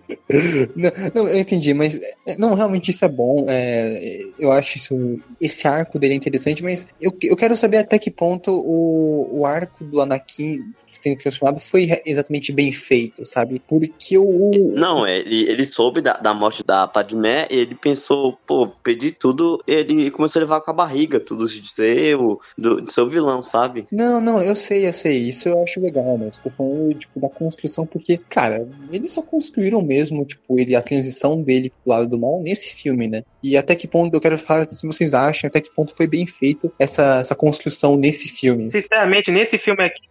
[0.75, 3.45] não, não, eu entendi, mas é, não, realmente isso é bom.
[3.47, 5.19] É, eu acho isso.
[5.39, 9.45] Esse arco dele é interessante, mas eu, eu quero saber até que ponto o, o
[9.45, 13.61] arco do Anakin sendo transformado foi exatamente bem feito, sabe?
[13.67, 14.51] Porque o.
[14.73, 19.61] Não, ele, ele soube da, da morte da Padmé e ele pensou, pô, perdi tudo.
[19.67, 23.09] Ele começou a levar com a barriga tudo de ser o do, de ser o
[23.09, 23.87] vilão, sabe?
[23.91, 25.20] Não, não, eu sei, eu sei.
[25.27, 29.81] Isso eu acho legal, mas tô falando, tipo, da construção, porque, cara, eles só construíram
[29.81, 33.23] mesmo tipo, ele, a transição dele pro lado do mal nesse filme, né?
[33.43, 36.25] E até que ponto, eu quero falar se vocês acham, até que ponto foi bem
[36.25, 38.69] feito essa, essa construção nesse filme.
[38.69, 40.01] Sinceramente, nesse filme aqui,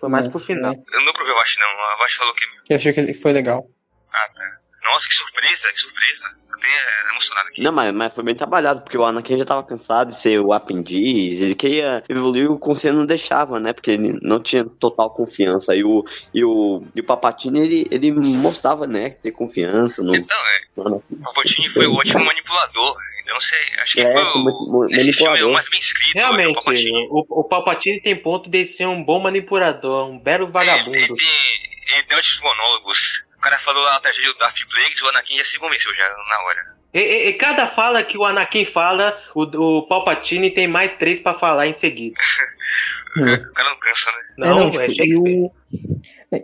[0.00, 0.72] foi mais é, pro final.
[0.72, 0.76] É.
[0.76, 1.84] Eu não provei o não.
[1.84, 2.72] A Watch falou que.
[2.72, 3.66] Eu achei que foi legal.
[4.12, 4.59] Ah, tá.
[4.90, 7.62] Nossa, que surpresa, que surpresa até emocionado aqui.
[7.62, 10.52] Não, mas, mas foi bem trabalhado, porque o Anakin já tava cansado de ser o
[10.52, 13.72] aprendiz, ele queria evoluir e o Conselho não deixava, né?
[13.72, 15.74] Porque ele não tinha total confiança.
[15.74, 20.14] E o, e o, e o Papatini, ele, ele mostrava, né, ter confiança no.
[20.14, 20.60] Então, é.
[20.76, 22.96] O Papatini foi o ótimo manipulador.
[23.22, 26.14] Então, sei, acho que é, foi o, esse filme é o mais bem escrito.
[26.14, 26.58] Realmente,
[27.10, 30.96] o, o Palpatine tem ponto de ser um bom manipulador, um belo vagabundo.
[30.96, 35.38] Ele, ele, ele esses monólogos o cara falou lá atrás do Darth Plagueis, o Anakin
[35.38, 36.76] já se convenceu já na hora.
[36.92, 41.18] E, e, e, cada fala que o Anakin fala, o, o Palpatine tem mais três
[41.18, 42.14] para falar em seguida.
[43.16, 44.30] o cara não cansa, né?
[44.38, 45.50] Não, é, não tipo, é e, o...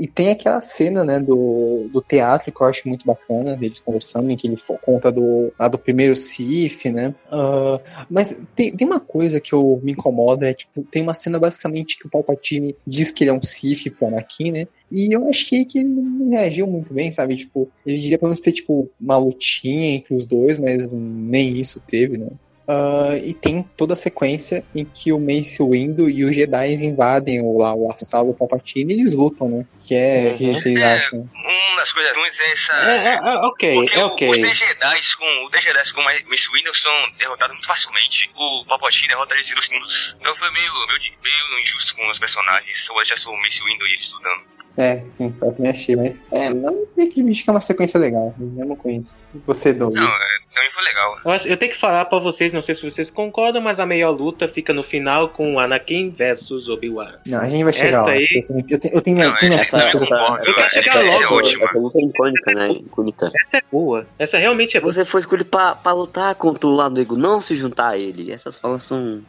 [0.00, 4.30] e tem aquela cena, né, do, do teatro que eu acho muito bacana, deles conversando,
[4.30, 7.14] em que ele conta do, lá do primeiro Sif, né?
[7.28, 11.38] Uh, mas tem, tem uma coisa que eu, me incomoda, é tipo, tem uma cena
[11.38, 14.66] basicamente que o Palpatine diz que ele é um Sif pro Anakin, né?
[14.90, 17.36] E eu achei que ele não reagiu muito bem, sabe?
[17.36, 21.80] Tipo, ele devia pelo menos ter, tipo, uma lutinha entre os dois, mas nem isso
[21.80, 22.28] teve, né?
[22.68, 27.40] Uh, e tem toda a sequência em que o Mace Windu e os Jedi invadem
[27.40, 29.66] o, lá, o assalo Palpatine e eles lutam, né?
[29.86, 30.36] Que é uhum.
[30.36, 31.30] que vocês é, acham?
[31.32, 32.72] Uma das coisas ruins é essa.
[32.90, 34.30] É, é, é ok, Porque é ok.
[34.30, 38.30] Os Jedi com, os Jedi com o Mace Windu são derrotados muito facilmente.
[38.34, 40.16] O Palpatine derrota eles em dois segundos.
[40.18, 42.84] Então foi meio, meio, meio injusto com os personagens.
[42.84, 44.55] Só já o Mace Windu e eles estudando.
[44.76, 48.34] É, sim, só também achei, mas é, não tem que que é uma sequência legal,
[48.38, 49.18] mesmo com isso.
[49.44, 49.94] Você, Doug.
[49.94, 51.18] Não, é, também foi legal.
[51.24, 53.86] Eu, acho, eu tenho que falar pra vocês, não sei se vocês concordam, mas a
[53.86, 57.14] melhor luta fica no final com Anakin versus Obi-Wan.
[57.26, 58.10] Não, a gente vai chegar essa lá.
[58.12, 58.42] Aí...
[58.70, 61.22] Eu tenho, eu tenho, não, eu tenho essa, essa, essa, eu quero chegar logo.
[61.22, 61.64] É ótima.
[61.64, 62.70] Essa luta é icônica, né?
[62.70, 63.26] Icônica.
[63.26, 64.06] Essa é boa.
[64.18, 64.92] Essa realmente é boa.
[64.92, 68.32] Você foi escolhido pra, pra lutar contra o lado ego, não se juntar a ele.
[68.32, 69.22] Essas falas são.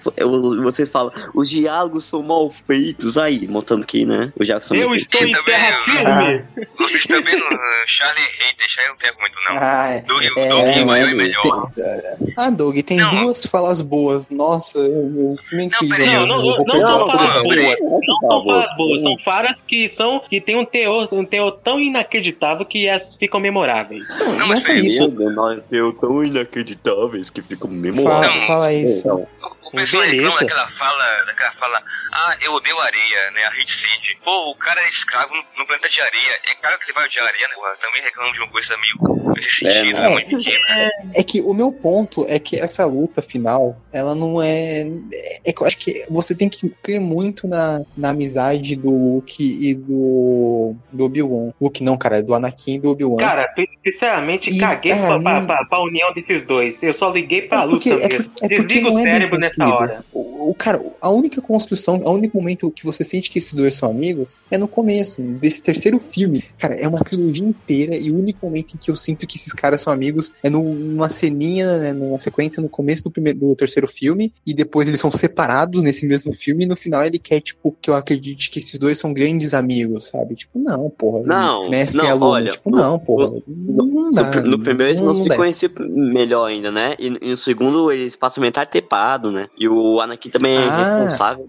[0.62, 3.18] Vocês falam, os diálogos são mal feitos.
[3.18, 4.32] Aí, montando aqui, né?
[4.40, 6.68] Os diálogos são Eu estou em terra firme filme.
[6.78, 7.50] Vocês também não.
[7.86, 9.58] Charlie Hater, Charlie não pego muito, não.
[9.60, 11.72] Ah, é, Doug, é, Doug é, é, é melhor.
[11.72, 13.10] Tem, ah, Doug, tem não.
[13.10, 14.30] duas falas boas.
[14.30, 16.28] Nossa, o filme é incrível.
[16.28, 17.80] Não, não, não, não são falas boas.
[17.82, 21.80] Não são falas boas, são falas que, são, que tem um teor, um teor tão
[21.80, 24.08] inacreditável que as ficam memoráveis.
[24.20, 25.08] Não, não, não é só isso.
[25.10, 28.42] Não, teor tão inacreditáveis que ficam memoráveis.
[28.42, 29.28] Fala, fala isso.
[29.68, 33.44] O pessoal reclama daquela fala, daquela fala, ah, eu odeio areia, né?
[33.46, 34.18] A Hit Sand.
[34.24, 36.40] Pô, o cara é escravo no, planeta de areia.
[36.50, 37.56] É claro que ele vai odiar areia, né?
[37.82, 40.68] Também reclama de uma coisa meio é, sentido, é, muito pequena.
[40.70, 44.88] É, é que o meu ponto é que essa luta final, ela não é.
[45.46, 49.44] É que eu acho que você tem que crer muito na, na amizade do Luke
[49.44, 51.52] e do, do Obi-Wan.
[51.60, 53.18] Luke não, cara, é do Anakin e do Obi-Wan.
[53.18, 53.46] Cara,
[53.84, 56.82] sinceramente, e, caguei é, pra, pra, pra, pra, união desses dois.
[56.82, 58.06] Eu só liguei pra é porque, luta.
[58.06, 60.06] É, é Desliga o cérebro nessa hora.
[60.14, 63.76] O, o, cara, a única construção, o único momento que você sente que esses dois
[63.76, 66.44] são amigos é no começo, desse terceiro filme.
[66.58, 69.54] Cara, é uma trilogia inteira e o único momento em que eu sinto que esses
[69.54, 73.88] caras são amigos é numa ceninha, né, numa sequência no começo do, primeiro, do terceiro
[73.88, 77.76] filme e depois eles são separados nesse mesmo filme e no final ele quer, tipo,
[77.82, 80.36] que eu acredite que esses dois são grandes amigos, sabe?
[80.36, 81.24] Tipo, não, porra.
[81.26, 82.32] Não, mestre não, aluno.
[82.32, 83.42] Olha, tipo, no, não, porra.
[83.48, 86.96] No, no, dá, no primeiro eles não, não se conheciam melhor ainda, né?
[87.00, 89.47] E, e, no segundo eles passam metade tepado, né?
[89.58, 91.48] E o Anakin também é ah, responsável.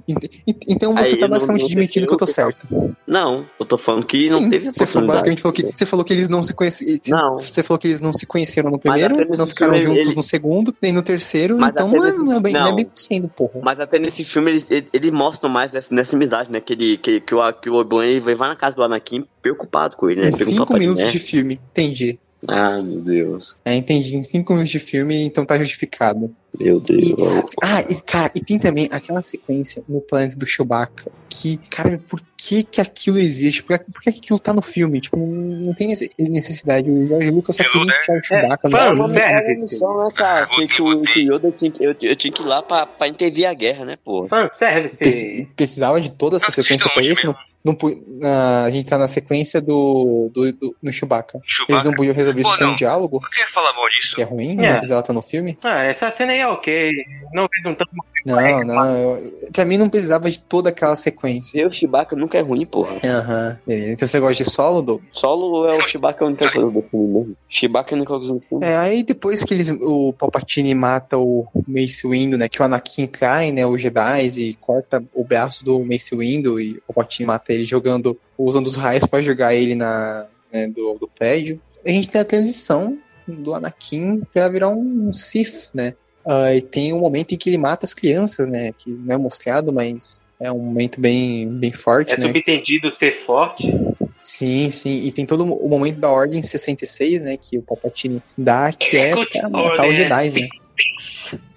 [0.68, 2.66] Então você Aí, tá basicamente admitindo que eu tô certo.
[3.06, 6.04] Não, eu tô falando que Sim, não teve você falou, basicamente falou que Você falou
[6.04, 6.98] que eles não se conheciam.
[7.08, 7.38] Não.
[7.38, 10.14] Você falou que eles não se conheceram no primeiro, não ficaram juntos ele...
[10.14, 12.60] no segundo, nem no terceiro, mas então não é, não é bem, não.
[12.60, 13.60] não é bem sendo, porra.
[13.62, 16.60] Mas até nesse filme eles, eles, mostram mais dessa, dessa amizade, né?
[16.60, 20.10] Que, ele, que, que, o, que o Obi-Wan vai na casa do Anakin preocupado com
[20.10, 20.28] ele, né?
[20.28, 21.10] Em cinco minutos né?
[21.10, 22.18] de filme, entendi.
[22.46, 23.56] Ah, meu Deus.
[23.64, 24.14] É, entendi.
[24.14, 26.34] Em cinco minutos de filme, então tá justificado.
[26.58, 27.14] Meu Deus.
[27.62, 32.20] Ah, e, cara, e tem também aquela sequência no planeta do Chewbacca que, cara, por
[32.36, 33.62] que que aquilo existe?
[33.62, 35.00] Por que, por que aquilo tá no filme?
[35.00, 35.88] Tipo, não tem
[36.18, 36.90] necessidade.
[36.90, 38.98] O George Lucas só queria enfiar o Chewbacca é, no filme.
[38.98, 40.46] Não, é uma missão, né, cara?
[40.46, 43.46] Que, que, o, que Yoda tinha, eu, eu tinha que ir lá pra, pra intervir
[43.46, 44.26] a guerra, né, pô?
[44.28, 45.48] Fanservice.
[45.54, 47.26] Precisava de toda essa sequência pra isso?
[47.26, 51.40] Não, não, uh, a gente tá na sequência do, do, do no Chewbacca.
[51.44, 51.72] Chewbacca.
[51.72, 53.20] Eles não podiam resolver isso com um diálogo?
[53.20, 54.14] Por que falar mal disso?
[54.14, 54.52] Que é ruim?
[54.52, 54.66] É.
[54.66, 55.58] Não precisava estar no filme?
[55.62, 56.92] Ah, essa cena aí é ok.
[57.32, 57.90] Não fez um tanto.
[58.24, 58.96] Não, não.
[58.96, 61.58] Eu, pra mim não precisava de toda aquela sequência.
[61.60, 62.96] Eu, Chewbacca nunca é ruim, porra.
[63.04, 65.02] Aham, uhum, Então você gosta de solo, Doug?
[65.12, 67.36] Solo é o Chewbacca é a única coisa do filme mesmo.
[67.48, 68.66] Chewbacca é a única coisa do filme.
[68.66, 72.48] É, aí depois que eles, o Palpatine mata o Mace Windu, né?
[72.48, 73.66] Que o Anakin cai, né?
[73.66, 78.18] O Jedi e corta o braço do Mace Windu e o Palpatine mata ele jogando,
[78.36, 81.60] usando os raios pra jogar ele na, né, do, do prédio.
[81.86, 85.94] A gente tem a transição do Anakin para virar um Sith, né?
[86.28, 88.74] Uh, e tem um momento em que ele mata as crianças, né?
[88.76, 92.12] Que não é mostrado, mas é um momento bem, bem forte.
[92.12, 92.26] É né?
[92.26, 93.72] subentendido ser forte.
[94.20, 95.06] Sim, sim.
[95.06, 97.38] E tem todo o momento da Ordem 66, né?
[97.38, 100.48] Que o Palpatine dá, que é, é pra matar os Jedi, né?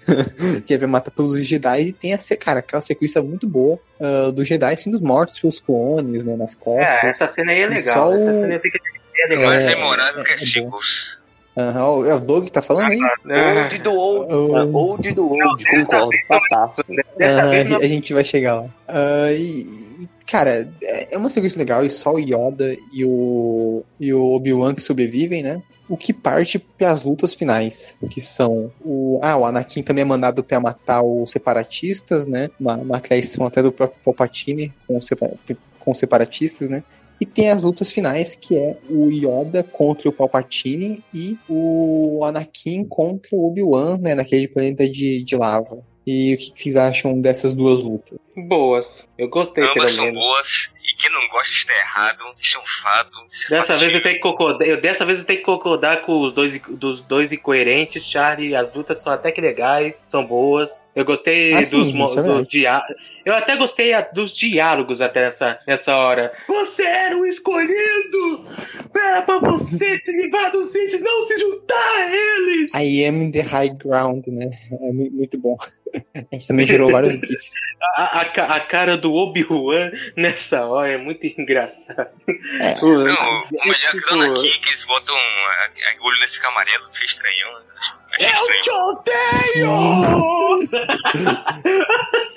[0.66, 1.88] que é pra matar todos os Jedi.
[1.88, 6.24] E tem a, cara, aquela sequência muito boa uh, dos Jedi sendo mortos pelos clones,
[6.24, 6.34] né?
[6.34, 7.04] Nas costas.
[7.04, 8.14] É, essa cena aí é legal.
[8.14, 8.78] Essa cena fica
[9.18, 9.44] é legal.
[9.44, 11.21] Mais memorável que é, Sequels.
[11.54, 12.98] Uhum, é o Doug que tá falando aí?
[12.98, 16.92] Old do old, uh, old do old, concordo, fantástico.
[16.92, 18.62] Uh, a gente vai chegar lá.
[18.88, 20.72] Uh, e, cara,
[21.10, 25.42] é uma sequência legal, e só o Yoda e o, e o Obi-Wan que sobrevivem,
[25.42, 25.62] né?
[25.90, 29.18] O que parte para as lutas finais, que são o.
[29.20, 32.48] Ah, o Anakin também é mandado para matar os separatistas, né?
[32.58, 35.34] Uma, uma traição até do próprio Palpatine com, separa,
[35.78, 36.82] com os separatistas, né?
[37.22, 42.84] E tem as lutas finais, que é o Yoda contra o Palpatine e o Anakin
[42.84, 44.12] contra o Obi-Wan, né?
[44.16, 45.84] Naquele planeta de, de lava.
[46.04, 48.18] E o que vocês acham dessas duas lutas?
[48.36, 49.06] Boas.
[49.16, 50.20] Eu gostei, Ambas pelo são menos.
[50.20, 50.68] boas.
[50.84, 52.18] E quem não gosta está errado.
[52.40, 53.18] Isso é um fato.
[53.48, 54.66] Dessa vez eu tenho que concordar.
[54.66, 58.56] Eu, dessa vez eu tenho que concordar com os dois, dos dois incoerentes, Charlie.
[58.56, 60.84] As lutas são até que legais, são boas.
[60.96, 62.66] Eu gostei Ah, dos, sim, isso é dos verdade.
[63.24, 66.32] Eu até gostei a- dos diálogos até nessa, nessa hora.
[66.48, 68.46] Você era o escolhido!
[68.94, 72.74] Era pra você se livrar dos Sith, não se juntar a eles!
[72.74, 74.50] I am in the high ground, né?
[74.70, 75.56] É mu- muito bom.
[76.14, 77.52] A gente também gerou vários GIFs.
[77.96, 82.08] A, a, a cara do Obi-Wan nessa hora é muito engraçado.
[82.80, 86.34] O- Não, o é melhor que tipo, aqui, que eles botam a, a olho nesse
[86.34, 87.50] fica amarelo, fica estranhão.
[87.76, 90.68] Achei Eu te odeio!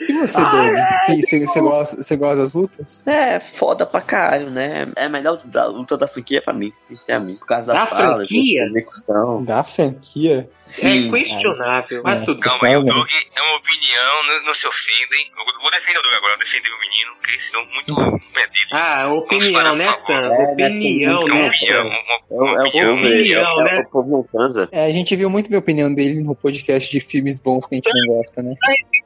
[0.09, 0.73] E você, Doug?
[1.05, 3.03] Que Você, você, gosta, você gosta das lutas?
[3.07, 4.87] É foda pra caralho, né?
[4.95, 7.39] É a melhor da luta da franquia pra mim, sinceramente.
[7.39, 8.61] Por causa Da das falas, franquia?
[8.61, 9.43] da execução.
[9.45, 10.49] Da franquia?
[10.49, 11.11] É Sim.
[11.11, 12.25] questionável, mas É.
[12.25, 12.83] tudo Calma aí, o.
[12.83, 15.31] Doug é uma opinião, não, não se ofendem.
[15.37, 18.25] Eu vou defender o Doug agora, eu defender o menino, porque eles são muito dele.
[18.71, 19.85] Ah, opinião, né.
[20.05, 20.13] Sam?
[20.13, 21.51] É, Opinião, né,
[22.31, 22.89] É uma né, opinião, É, é opinião.
[22.89, 24.67] é, Opinião, é né?
[24.71, 27.73] É, a gente viu muito ver a opinião dele no podcast de filmes bons que
[27.73, 28.53] a gente não gosta, né?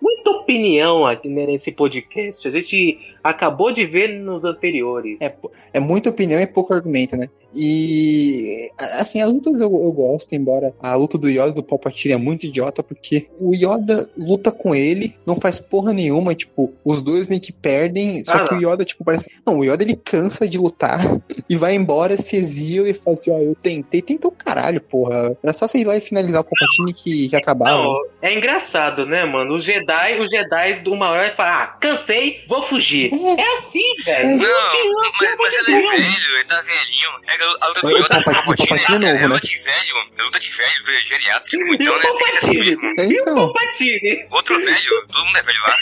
[0.01, 2.45] Muita opinião aqui né, nesse podcast.
[2.45, 5.22] A gente acabou de ver nos anteriores.
[5.22, 5.34] É,
[5.74, 7.30] é muita opinião e pouco argumento, né?
[7.54, 8.70] E
[9.00, 12.18] assim, as lutas eu, eu gosto, embora a luta do Yoda e do Palpatine é
[12.18, 17.28] muito idiota, porque o Yoda luta com ele, não faz porra nenhuma, tipo, os dois
[17.28, 19.30] meio que perdem, só Ah, que o Yoda, tipo, parece.
[19.45, 21.00] Não, o Yoda ele cansa de lutar
[21.50, 25.38] e vai embora, se exila e fala assim, ó, eu tentei, tentou caralho, porra.
[25.43, 27.72] Era só você ir lá e finalizar o Palpatine que, que acabava.
[27.72, 29.56] Não, é engraçado, né, mano?
[29.56, 33.12] Os Jedi, os Jedi de uma hora falam, ah, cansei, vou fugir.
[33.14, 34.38] É, assim, velho.
[34.38, 37.10] Não, adianta, mas, mas ele é velho, ele tá velhinho.
[37.28, 39.28] É a luta do Yoda com o Palpatine- é novo, é né?
[39.28, 42.02] luta de velho, é luta de velho, geriátrico, então, né?
[42.04, 42.94] Tem que ser assim mesmo.
[43.00, 43.36] É, então.
[43.36, 44.28] Palpatine?
[44.32, 45.76] Outro velho, todo mundo é velho lá.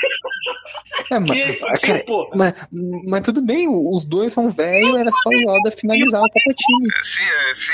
[1.11, 2.03] É, mas, Que- cara,
[2.35, 2.53] mas,
[3.07, 6.89] mas tudo bem, os dois são velhos, era só o Yoda finalizar o Palpatine.
[7.03, 7.21] Se,
[7.55, 7.71] se,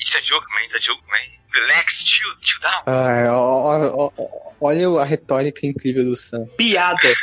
[0.00, 1.36] it's a joke, man, it's a joke, man.
[1.52, 2.82] Relax, chill, chill down.
[2.86, 6.44] Ai, ó, ó, ó, olha a retórica incrível do Sam.
[6.56, 7.14] piadas.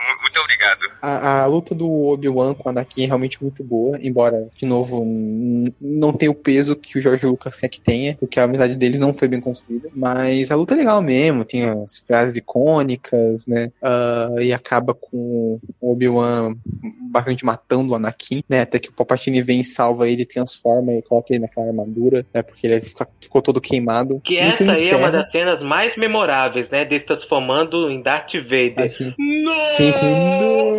[0.00, 0.80] Mu- Muito obrigado.
[1.02, 5.04] A, a luta do Obi-Wan com o Anakin é realmente muito boa, embora, de novo,
[5.80, 8.98] não tenha o peso que o George Lucas quer que tenha, porque a amizade deles
[8.98, 9.88] não foi bem construída.
[9.94, 13.70] Mas a luta é legal mesmo, tem as frases icônicas, né?
[13.82, 16.54] Ah, e acaba com o Obi-Wan
[17.10, 18.60] basicamente matando o Anakin, né?
[18.62, 22.42] Até que o Palpatine vem e salva ele, transforma e coloca ele naquela armadura, né?
[22.42, 24.20] Porque ele fica- ficou todo queimado.
[24.24, 26.84] Que E essa aí é uma encerra, das cenas mais memoráveis, né?
[26.84, 28.80] Dele se transformando em Darth Vader.
[28.84, 29.66] assim, Não!
[29.66, 30.14] Sim, sim.
[30.40, 30.70] Não!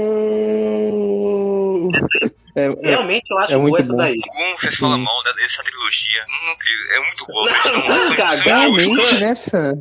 [2.56, 3.98] É, é, Realmente eu acho é boa muito essa bom.
[3.98, 4.20] daí.
[4.28, 4.78] Como vocês Sim.
[4.80, 6.26] falam mal dessa trilogia?
[6.92, 7.52] É muito boa.
[7.52, 9.74] Não, cara, realmente, né, Sam?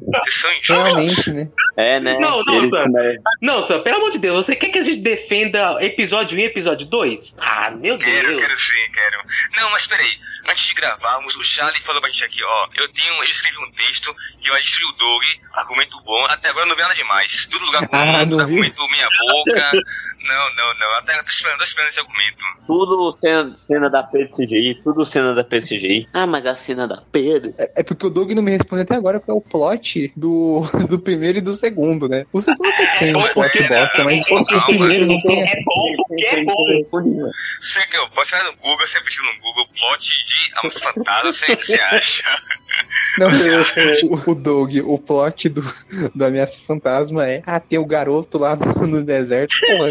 [0.65, 1.49] Realmente, né?
[1.77, 2.17] É, né?
[2.19, 2.85] Não, não, Eles, Sam.
[2.91, 6.41] né, Não, Sam, pelo amor de Deus, você quer que a gente defenda episódio 1
[6.41, 7.35] e episódio 2?
[7.39, 8.41] Ah, meu Quero, Deus.
[8.47, 9.23] quero sim, quero.
[9.57, 10.11] Não, mas peraí.
[10.49, 12.69] Antes de gravarmos, o Charlie falou pra gente aqui, ó.
[12.77, 15.23] Eu tenho, eu escrevi um texto que vai destruir o Doug.
[15.53, 16.25] Argumento bom.
[16.27, 17.47] Até agora eu não vi nada demais.
[17.51, 19.71] Tudo lugar comum, Ah, argumento meia boca.
[20.23, 20.99] Não, não, não.
[20.99, 22.45] Até tô esperando, tô esperando esse argumento.
[22.67, 26.09] tudo cena, cena da PCGI, tudo cena da PCGI.
[26.13, 27.53] Ah, mas a cena da Pedro.
[27.77, 30.99] É porque o Doug não me respondeu até agora qual é o plot do, do
[30.99, 32.27] primeiro e do segundo, né?
[32.33, 35.43] O segundo não tem um plot bosta, mas o primeiro não tem.
[35.43, 37.31] É bom porque é bom.
[37.61, 41.33] Você que eu posso ir no Google, você pediu no Google plot de Amas Fantasma,
[41.33, 42.23] você, você acha?
[43.19, 43.29] Não,
[44.11, 45.63] o, o Doug, o plot do,
[46.15, 49.55] do Ameaça Fantasma é ah, ter o garoto lá no, no deserto.
[49.67, 49.91] Porra,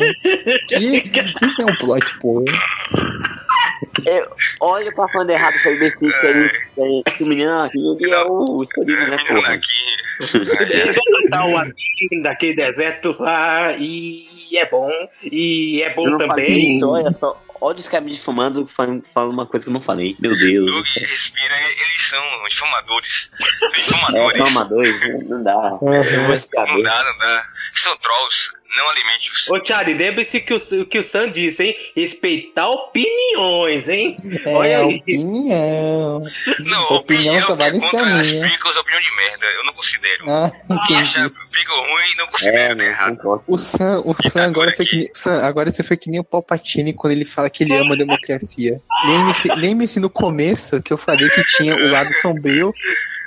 [0.67, 0.75] que?
[0.77, 2.45] Isso não é um plot, porra.
[4.05, 4.27] Eu,
[4.61, 8.23] olha pra falando errado pra imbecil que eles têm que o menino aqui ele é
[8.23, 9.17] o escolhido, né,
[9.47, 11.29] aqui.
[11.29, 14.27] Tá o aqui daquele deserto lá e
[14.57, 14.89] é bom.
[15.23, 16.75] E é bom também.
[16.75, 17.41] isso, olha só.
[17.61, 20.15] Olha os caras me difamando falando, falando uma coisa que eu não falei.
[20.19, 20.65] Meu Deus.
[20.65, 23.29] do Doug respira, eles são difamadores.
[23.39, 24.37] É, Difamadores.
[24.37, 25.69] são amadores, não dá.
[25.81, 27.47] Vou Não dá, não dá.
[27.75, 29.49] São trolls, não alimente-os.
[29.49, 31.75] Ô, Charlie, lembre-se que o, que o Sam disse, hein?
[31.95, 34.17] Respeitar opiniões, hein?
[34.45, 34.95] É, Olha aí.
[34.97, 36.23] opinião.
[36.59, 38.47] Não, opinião só vale se contra a as minha.
[38.49, 39.45] Pickles, opinião de merda.
[39.45, 40.29] Eu não considero.
[40.29, 40.51] Ah,
[40.99, 42.85] acha ruim, não É, considera, tá né?
[42.87, 43.43] errado.
[43.47, 46.93] O Sam, o Sam agora foi que Sam, agora você foi que nem o Palpatine
[46.93, 48.81] quando ele fala que ele ama a democracia.
[49.05, 52.73] Lembre-se lembre-se no começo que eu falei que tinha o lado sombrio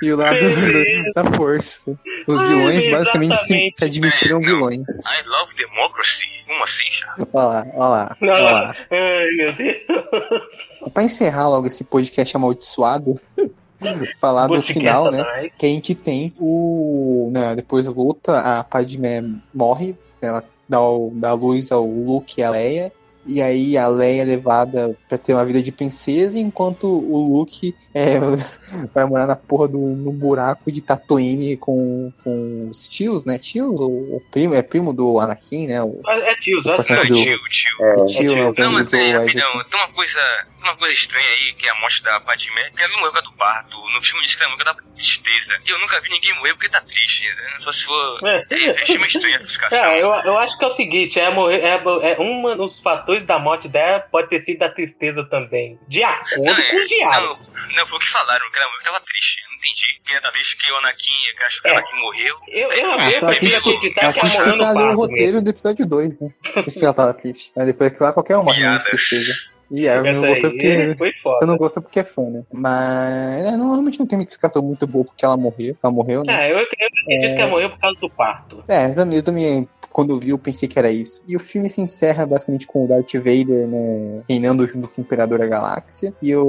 [0.01, 1.97] e o lado do- da força.
[2.27, 4.79] Os Ai, vilões basicamente se, se admitiram vilões.
[4.79, 6.25] I love democracy.
[6.47, 7.15] Como assim, já?
[7.33, 8.75] Olha lá, olha lá, olha lá.
[8.91, 10.91] Ai, meu Deus.
[10.93, 13.15] Pra encerrar logo esse podcast amaldiçoado,
[14.19, 15.19] falar do final, né?
[15.19, 15.51] Satanás.
[15.57, 17.29] que a gente tem o.
[17.33, 22.49] Né, depois luta, a Padmé morre, ela dá, o, dá luz ao Luke e a
[22.49, 22.91] Leia.
[23.25, 27.73] E aí a Leia é levada pra ter uma vida de princesa, enquanto o Luke
[27.93, 28.19] é,
[28.93, 33.37] vai morar na porra do, no buraco de Tatooine com, com os tios, né?
[33.37, 33.69] Tios?
[33.79, 33.85] O,
[34.17, 35.81] o primo, é primo do Anakin, né?
[35.81, 37.77] O, É tio, só Passando Não, do- tio, tio.
[38.01, 38.45] o tio, né?
[38.49, 39.17] O Não, mas é, Isaac.
[39.19, 40.19] rapidão, tem uma coisa,
[40.61, 43.33] uma coisa estranha aí, que é a morte da Padmé, porque ela não morreu do
[43.33, 43.77] parto.
[43.93, 45.53] No filme diz que ela morreu da tristeza.
[45.65, 47.59] E eu nunca vi ninguém morrer porque tá triste, né?
[47.59, 48.19] Só se for...
[48.27, 48.43] É.
[48.51, 49.77] É, meio estranha essa explicação.
[49.77, 51.81] É, eu, eu acho que é o seguinte, é, morrer, é,
[52.13, 55.77] é um dos fatores da morte dela pode ter sido a tristeza também.
[55.87, 57.43] De acordo Não, com o diálogo.
[57.53, 59.41] Não, não, foi o que falaram, que ela tava triste.
[59.43, 60.01] Eu não entendi.
[60.05, 61.73] Que era triste que o Anakin, que acho que o É.
[61.77, 62.35] Anakin morreu.
[62.47, 63.57] Eu, eu, Ah, eu tá prefiro triste.
[63.57, 64.79] acreditar Ela que ela morreu no ela o parto.
[64.87, 64.95] mesmo.
[65.01, 66.29] roteiro do episódio 2, né?
[66.53, 67.51] Por isso que ela tava triste.
[67.55, 68.83] Mas depois que lá qualquer um menos Piadas.
[68.83, 69.53] tristeza.
[69.71, 70.95] E é, eu não aí porque.
[70.99, 72.43] foi Eu não gosto porque é fã, né?
[72.53, 75.75] Mas é, normalmente não tem uma explicação muito boa porque ela morreu.
[75.81, 76.47] Ela morreu, né?
[76.47, 78.63] É, eu, eu acredito que ela morreu por causa do parto.
[78.67, 81.21] É, eu também, eu também, quando eu vi, eu pensei que era isso.
[81.27, 84.23] E o filme se encerra basicamente com o Darth Vader, né?
[84.27, 86.13] Reinando junto com o Imperador da Galáxia.
[86.21, 86.43] E o,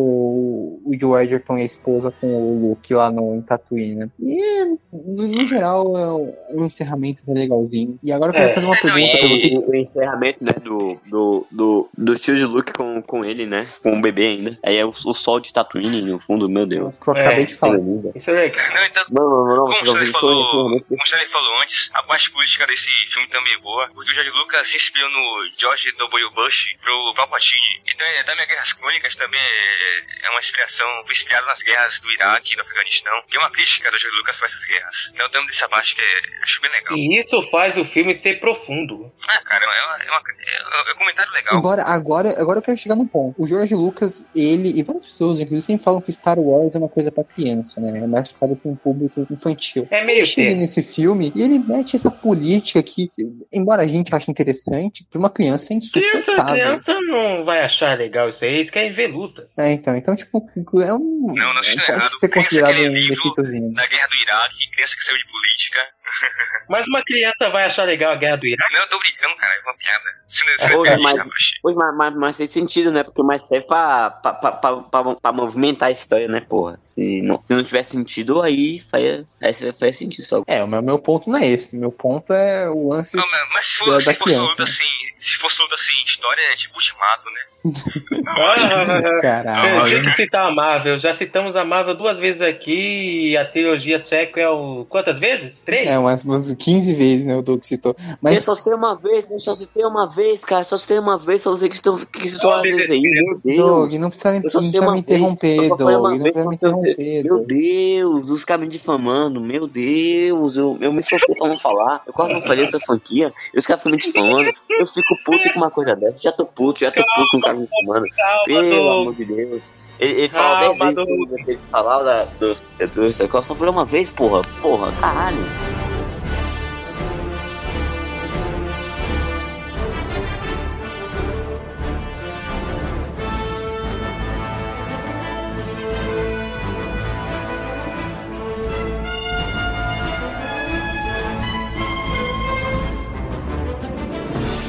[0.85, 4.11] o Joe Edgerton e a esposa com o Luke lá no em Tatooine, né?
[4.21, 7.99] E, no, no geral, é o, o encerramento tá legalzinho.
[8.03, 8.53] E agora eu quero É.
[8.55, 9.57] fazer uma É, não, pergunta e- pra vocês.
[9.57, 13.67] o, o encerramento, né, do, do, do, do tio de Luke com, com ele, né?
[13.83, 14.59] Com o bebê ainda.
[14.65, 16.95] Aí é o, o sol de Tatooine no fundo, meu Deus.
[16.97, 17.79] Que eu acabei É, de falar.
[18.15, 18.65] Isso é legal.
[18.75, 20.13] Não, então, Não, não, não, não, Como isso?
[20.13, 20.87] falou, Encerramento.
[20.89, 24.15] como o Stanley falou antes, a parte política desse filme também é boa, porque o
[24.15, 26.31] George Lucas se inspirou no George W.
[26.31, 27.83] Bush pro Palpatine.
[27.93, 31.99] Então, é, também a Guerras Crônicas também é, é uma inspiração, foi inspirado nas guerras
[32.01, 34.97] do Iraque e do Afeganistão, que é uma crítica do George Lucas para essas guerras.
[35.13, 36.97] Então, tem dessa parte que é, acho bem legal.
[36.97, 39.13] E isso faz o filme ser profundo.
[39.29, 41.59] Ah, cara, é, uma, é, uma- é- é um comentário legal.
[41.59, 43.35] Agora, agora, agora eu quero chegar num ponto.
[43.43, 46.89] O George Lucas, ele e várias pessoas, inclusive, sempre falam que Star Wars é uma
[46.89, 47.99] coisa pra criança, né?
[47.99, 49.89] É mais focado pra um público infantil.
[49.91, 53.09] É meio Ele chega nesse filme e ele mete essa política que,
[53.53, 56.55] embora a gente ache interessante, pra uma criança é Criança, insuportável.
[56.55, 59.57] criança não vai achar legal isso aí, eles querem ver lutas.
[59.59, 60.43] É, então, então, tipo,
[60.81, 61.33] é um.
[61.35, 62.11] Não, não está pode errado.
[62.19, 63.73] ser Criança considerado um livro defeitozinho.
[63.75, 65.81] Da guerra do Iraque, criança que saiu de política.
[66.69, 68.73] Mas uma criança vai achar legal a guerra do Iraque?
[68.75, 70.05] Não, eu tô brincando, cara, é uma piada.
[70.35, 71.29] Não, não Ô, entende, mas-.
[71.63, 73.05] Pois, mas, mas, mas tem sentido, né?
[73.05, 76.79] Porque mais serve pra, pra, pra, pra, pra, pra movimentar a história, né, porra?
[76.83, 80.43] Se não, se não tivesse sentido, aí faria, aí faz sentido só.
[80.47, 81.77] É, o meu, meu ponto não é esse.
[81.77, 83.14] Meu ponto é o lance.
[83.17, 84.65] Não, mas- mas se for, da se fosse criança, né?
[84.65, 87.41] assim, se fosse assim, história é tipo ultimato, né?
[89.21, 89.81] Caralho.
[89.85, 90.99] Deixa eu citar a Marvel.
[90.99, 95.61] Já citamos a Marvel duas vezes aqui e a trilogia sequel quantas vezes?
[95.65, 95.89] Três?
[95.89, 97.37] É, umas, umas 15 vezes, né?
[97.37, 97.97] O Doug citou.
[97.99, 100.65] Eu Mas só sei uma vez, eu só citei uma vez, cara.
[100.65, 103.01] Só citei uma vez pra você que estão que citou às vezes aí.
[103.01, 103.57] Meu Deus.
[103.57, 105.91] Doug, não precisa, me- Eu só não precisa me interromper, eu só Doug.
[105.93, 107.47] Não precisa me interromper, Meu Doug.
[107.47, 112.13] Deus, os caras me difamando, meu Deus, eu, eu me esforcei pra não falar, eu
[112.13, 115.71] quase não falei essa franquia, os caras ficam me difamando, eu fico puto com uma
[115.71, 119.01] coisa dessa, já tô puto, já tô puto com o cara difamando, Calma, pelo Doug.
[119.03, 119.71] amor de Deus.
[119.99, 121.09] Ele, ele fala dez Calma, vezes Doug.
[121.45, 125.45] que que falar da, do, do, do, só falei uma vez, porra, porra, caralho.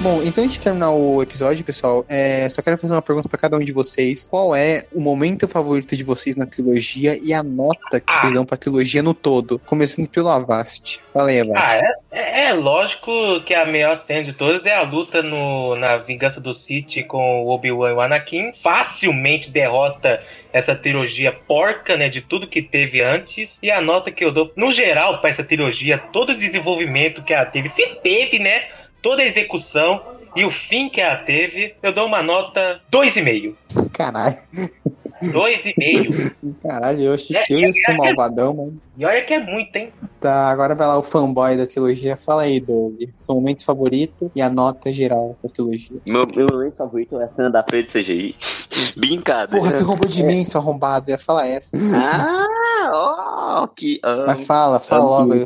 [0.05, 3.39] Bom, então antes de terminar o episódio, pessoal, é, só quero fazer uma pergunta para
[3.39, 4.29] cada um de vocês.
[4.29, 8.19] Qual é o momento favorito de vocês na trilogia e a nota que ah.
[8.19, 9.57] vocês dão pra trilogia no todo?
[9.65, 11.01] Começando pelo Avast.
[11.11, 11.59] Fala aí, Avast.
[11.59, 11.79] Ah,
[12.11, 15.97] é, é, é, lógico que a melhor cena de todas é a luta no, na
[15.97, 18.53] Vingança do City com o Obi-Wan e o Anakin.
[18.61, 20.21] Facilmente derrota
[20.53, 23.57] essa trilogia porca, né, de tudo que teve antes.
[23.59, 27.33] E a nota que eu dou, no geral, para essa trilogia, todo o desenvolvimento que
[27.33, 28.65] ela teve, se teve, né,
[29.05, 30.01] toda a execução
[30.35, 33.53] e o fim que ela teve, eu dou uma nota 2,5.
[33.93, 34.35] Caralho.
[35.31, 36.55] 2,5.
[36.61, 38.87] Caralho, eu achei que eu ia ser malvadão, mas.
[38.97, 39.91] E olha que é muito, hein?
[40.19, 42.17] Tá, agora vai lá o fanboy da trilogia.
[42.17, 43.01] Fala aí, Doug.
[43.17, 45.97] Seu momento favorito e a nota geral da trilogia.
[46.07, 48.35] Meu, meu momento favorito é a cena da de CGI.
[48.97, 49.47] Brincadeira.
[49.47, 50.25] Porra, você roubou de é.
[50.25, 51.09] mim, seu arrombado.
[51.09, 51.77] Eu ia falar essa.
[51.93, 53.99] Ah, ó, que.
[54.05, 55.45] Um, Mas fala, fala logo aí.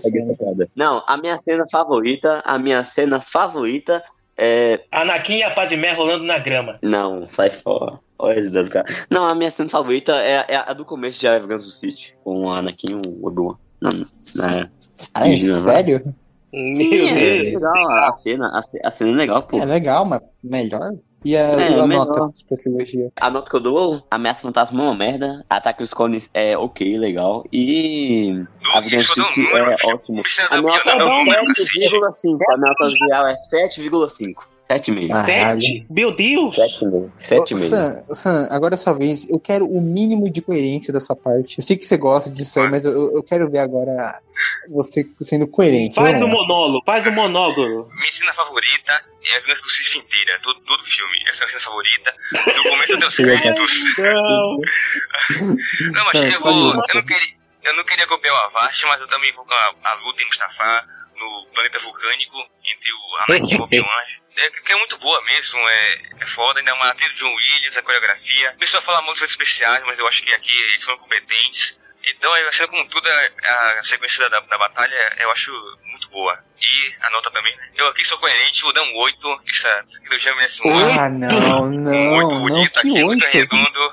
[0.76, 4.04] Não, a minha cena favorita, a minha cena favorita
[4.42, 4.80] é...
[4.92, 6.80] Anakin e a Padmé rolando na grama.
[6.82, 8.00] Não, sai fora.
[8.18, 8.86] Olha esse do cara.
[9.10, 12.46] Não, a minha cena favorita é, é a do começo de Avengers do City, com
[12.46, 13.56] o Anakin e o Obi-Wan.
[13.82, 13.90] Não,
[14.36, 14.70] não, é.
[15.14, 16.16] Ah, é sério?
[16.52, 17.92] Sim, é legal.
[18.06, 18.52] A cena,
[18.84, 19.60] a cena é legal, pô.
[19.60, 20.92] É legal, mas melhor.
[21.24, 23.12] E a, é, a nota pra trilogia?
[23.20, 26.98] A nota que eu dou, Ameaça Fantasma é uma merda, Ataque dos Clones é ok,
[26.98, 28.42] legal, e
[28.74, 30.24] a Vida City é ótimo.
[30.50, 34.48] A nota é 7,5, a nota geral é 7,5.
[34.70, 35.26] 7,5.
[35.26, 35.88] 7?
[35.90, 36.56] Meu Deus!
[36.56, 37.12] 7,5.
[37.18, 37.58] 7,5.
[37.58, 39.28] Sam, Sam, agora é sua vez.
[39.28, 41.58] Eu quero o mínimo de coerência da sua parte.
[41.58, 44.22] Eu sei que você gosta disso aí, mas eu, eu quero ver agora
[44.70, 45.96] você sendo coerente.
[45.96, 47.90] Faz o um monólogo, faz o um monólogo.
[47.96, 51.18] Minha cena favorita é a Vingança do Cif inteira, todo, todo filme.
[51.32, 52.16] Essa é a minha cena favorita.
[52.32, 53.74] Do começo até os créditos.
[53.98, 54.58] Não.
[55.94, 59.08] não, mas eu, vou, eu, não queria, eu não queria copiar o Avast, mas eu
[59.08, 60.86] também vou com a, a luta em Mustafa
[61.18, 65.60] no planeta vulcânico entre o Anakin e o Obi-Wan é, que é muito boa mesmo,
[65.60, 68.52] é, é foda, ainda é uma trilha de John Williams, a coreografia.
[68.56, 71.78] O pessoal fala muito especiais, mas eu acho que aqui eles são competentes.
[72.16, 75.52] Então, achando como tudo, a, a sequência da, da batalha eu acho
[75.92, 76.40] muito boa.
[76.62, 77.54] E a nota também.
[77.76, 79.42] Eu aqui sou coerente, vou dar um 8.
[79.50, 81.00] Essa trilogia merece um 8.
[81.00, 81.92] Ah, não, não.
[81.92, 83.06] Um 8 bonito não, aqui, 8?
[83.06, 83.92] muito redondo.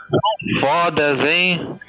[0.61, 1.81] Fodas, hein?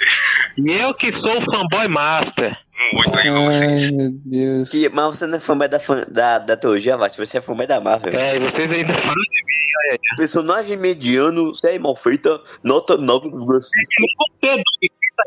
[0.58, 2.58] e eu que sou o fanboy master.
[2.80, 3.84] Um 8 aí pra vocês.
[3.84, 4.70] Ai, meu Deus.
[4.70, 7.80] Que, mas você não é fanboy da, da, da trilogia, Vast, você é fanboy da
[7.80, 8.14] Marvel.
[8.20, 10.18] É, e vocês ainda falam de mim, olha aí.
[10.18, 13.04] Personagem mediano, série mal feita, nota 9,5.
[13.04, 14.64] É que não pode ser,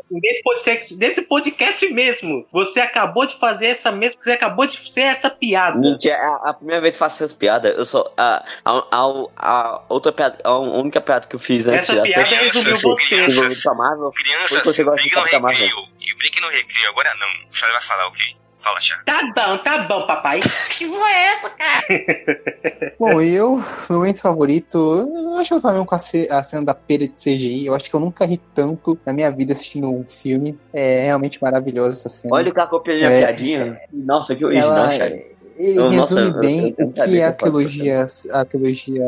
[0.09, 4.19] Nesse podcast, nesse podcast mesmo, você acabou de fazer essa mesma.
[4.21, 5.77] Você acabou de ser essa piada.
[5.77, 8.11] Mentira, a, a primeira vez que faço essas piadas, eu só.
[8.17, 12.23] A, a, a, a, outra piada, a única piada que eu fiz antes essa piada
[12.23, 13.15] resumiu você.
[13.15, 15.67] Crianças, você gosta de Capitão Marvel.
[16.00, 17.49] E brinque no recreio, agora não.
[17.49, 18.21] O Charlie vai falar o okay.
[18.21, 18.35] quê?
[18.63, 19.05] Fala, Thiago.
[19.05, 20.39] Tá bom, tá bom, papai.
[20.77, 22.93] que voz é essa, cara?
[22.99, 23.57] Bom, eu,
[23.89, 27.13] meu momento favorito, eu acho que eu falei com a, a cena da pera de
[27.15, 27.65] CGI.
[27.65, 30.59] Eu acho que eu nunca ri tanto na minha vida assistindo um filme.
[30.71, 32.35] É realmente maravilhosa essa cena.
[32.35, 33.61] Olha o cara copiando a é, piadinha.
[33.61, 35.05] É, Nossa, que original, ela,
[35.57, 39.03] Ele eu, resume nossa, bem eu, eu, o que é a trilogia, a trilogia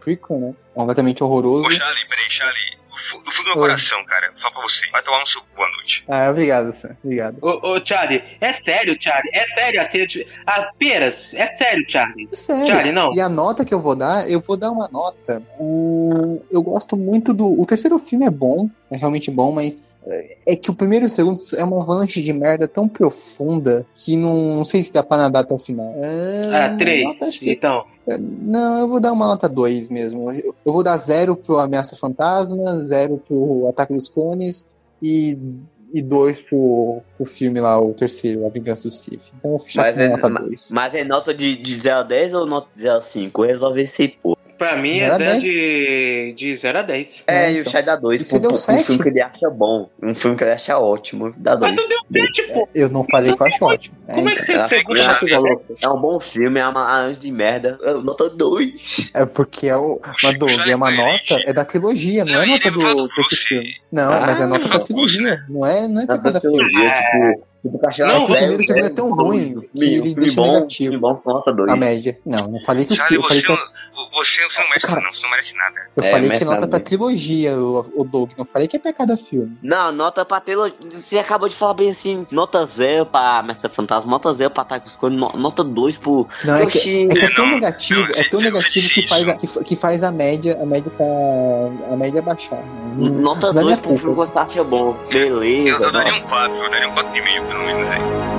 [0.00, 0.54] prequel, né?
[0.74, 1.68] Completamente horroroso.
[1.68, 2.78] Ô, Charlie, peraí, Charlie
[3.24, 4.32] do fundo do meu coração, cara.
[4.36, 4.88] Só pra você.
[4.90, 6.04] Vai tomar no seu boa noite.
[6.08, 6.96] Ah, obrigado, Sam.
[7.02, 7.38] Obrigado.
[7.40, 9.30] Ô, ô, Charlie, é sério, Charlie?
[9.34, 10.26] É sério a cena de...
[10.46, 12.28] Ah, peras, é sério, Charlie.
[12.30, 12.66] É sério.
[12.66, 13.10] Charlie, não.
[13.14, 15.42] E a nota que eu vou dar, eu vou dar uma nota.
[15.58, 16.40] Um...
[16.50, 17.60] Eu gosto muito do.
[17.60, 19.82] O terceiro filme é bom, é realmente bom, mas
[20.46, 24.16] é que o primeiro e o segundo é uma avalanche de merda tão profunda que
[24.16, 25.94] não, não sei se dá pra nadar até o final.
[26.02, 27.38] É, ah, três.
[27.38, 27.52] Que...
[27.52, 27.84] Então.
[28.16, 30.32] Não, eu vou dar uma nota 2 mesmo.
[30.32, 34.66] Eu vou dar zero pro Ameaça Fantasma, zero pro Ataque dos Clones
[35.02, 35.36] e,
[35.92, 39.22] e dois pro, pro filme lá, o terceiro, A Vingança do Sith.
[39.38, 40.70] Então eu vou fechar mas com é, nota 2.
[40.70, 43.42] Mas é nota de, de 0 a 10 ou nota de 0 a 5?
[43.42, 44.37] Resolve esse pô.
[44.58, 47.22] Pra mim é 0 de, de 0 a 10.
[47.28, 47.72] É, é e o então.
[47.72, 48.26] Chai dá 2.
[48.26, 48.80] Você deu 7?
[48.80, 49.88] Um filme que ele acha bom.
[50.02, 51.32] Um filme que ele acha ótimo.
[51.36, 51.72] Dá 2.
[51.72, 52.68] Mas tu deu 7, pô.
[52.74, 53.96] Eu não falei que eu acho ótimo.
[54.12, 57.78] Como é, que você segura é, é um bom filme, é uma anjo de merda.
[58.02, 59.12] Nota 2.
[59.14, 62.70] É porque é o, uma, do, é uma nota, é da trilogia, não é nota
[62.72, 63.68] do, desse filme.
[63.92, 65.44] Não, ah, mas é nota da trilogia.
[65.48, 66.64] Não é, não é pra cada filme.
[66.64, 70.52] Tipo, Tipo, não, o primeiro e o segundo é tão ruim que ele deixa bom,
[70.54, 70.98] negativo.
[71.00, 71.70] Bom, nota 2.
[71.70, 72.18] A média.
[72.24, 73.26] Não, não falei que o filme.
[73.26, 73.52] Falei que
[74.18, 75.80] você, você não merece, Cara, não, você não merece nada.
[75.96, 78.30] Eu é, falei que nota pra trilogia, o, o Doug.
[78.36, 79.56] Não falei que é pra cada filme.
[79.62, 80.74] Não, nota pra trilogia.
[80.90, 82.26] Você acabou de falar bem assim.
[82.30, 86.26] Nota zero pra Mestre Fantasma, nota zero pra Ataque Escuro, nota 2 pro.
[86.44, 89.28] Não, é que, é que é tão não, negativo, não, é tão negativo que faz,
[89.28, 91.06] a, que, que, faz a média, a média pra.
[91.92, 92.62] a média baixar.
[92.96, 94.92] Nota 2 é pro filme que você acha bom.
[95.08, 95.68] Beleza.
[95.70, 98.37] Eu, eu daria um 4, eu daria um 4,5 pelo menos aí.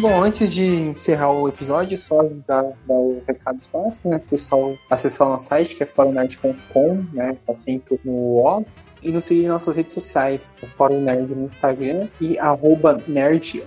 [0.00, 4.18] Bom, antes de encerrar o episódio, só avisar, dar os recados básicos, né?
[4.18, 7.36] Pessoal acessar o nosso site, que é foronerd.com, né?
[7.44, 8.64] Com acento no O.
[9.02, 13.62] E nos seguir em nossas redes sociais, Fórum Nerd no Instagram e arroba nerd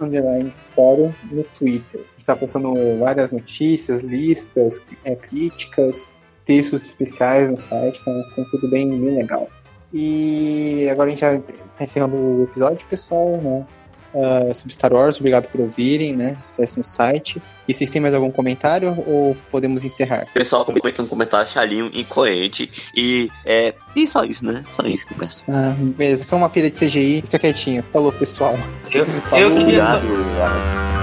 [0.56, 2.02] fórum no Twitter.
[2.02, 6.10] A gente está postando várias notícias, listas, é, críticas,
[6.46, 9.48] textos especiais no site, então é tudo bem, bem legal.
[9.94, 13.68] E agora a gente já está encerrando o episódio, pessoal, né?
[14.14, 15.20] Uh, sobre Star Wars.
[15.20, 16.38] Obrigado por ouvirem, né?
[16.46, 17.42] Acessem o site.
[17.68, 20.28] E vocês têm mais algum comentário ou podemos encerrar?
[20.34, 22.70] Pessoal, comenta um comentário chalinho, incoerente.
[22.96, 23.74] E é.
[23.96, 24.64] E só isso, né?
[24.76, 25.44] Só isso que eu peço.
[25.50, 26.24] Ah, beleza.
[26.24, 27.22] Fica uma pilha de CGI.
[27.22, 27.84] Fica quietinho.
[27.92, 28.58] Falou, pessoal.
[28.92, 29.40] Eu, Falou.
[29.40, 29.96] eu queria.
[29.96, 31.03] Obrigado,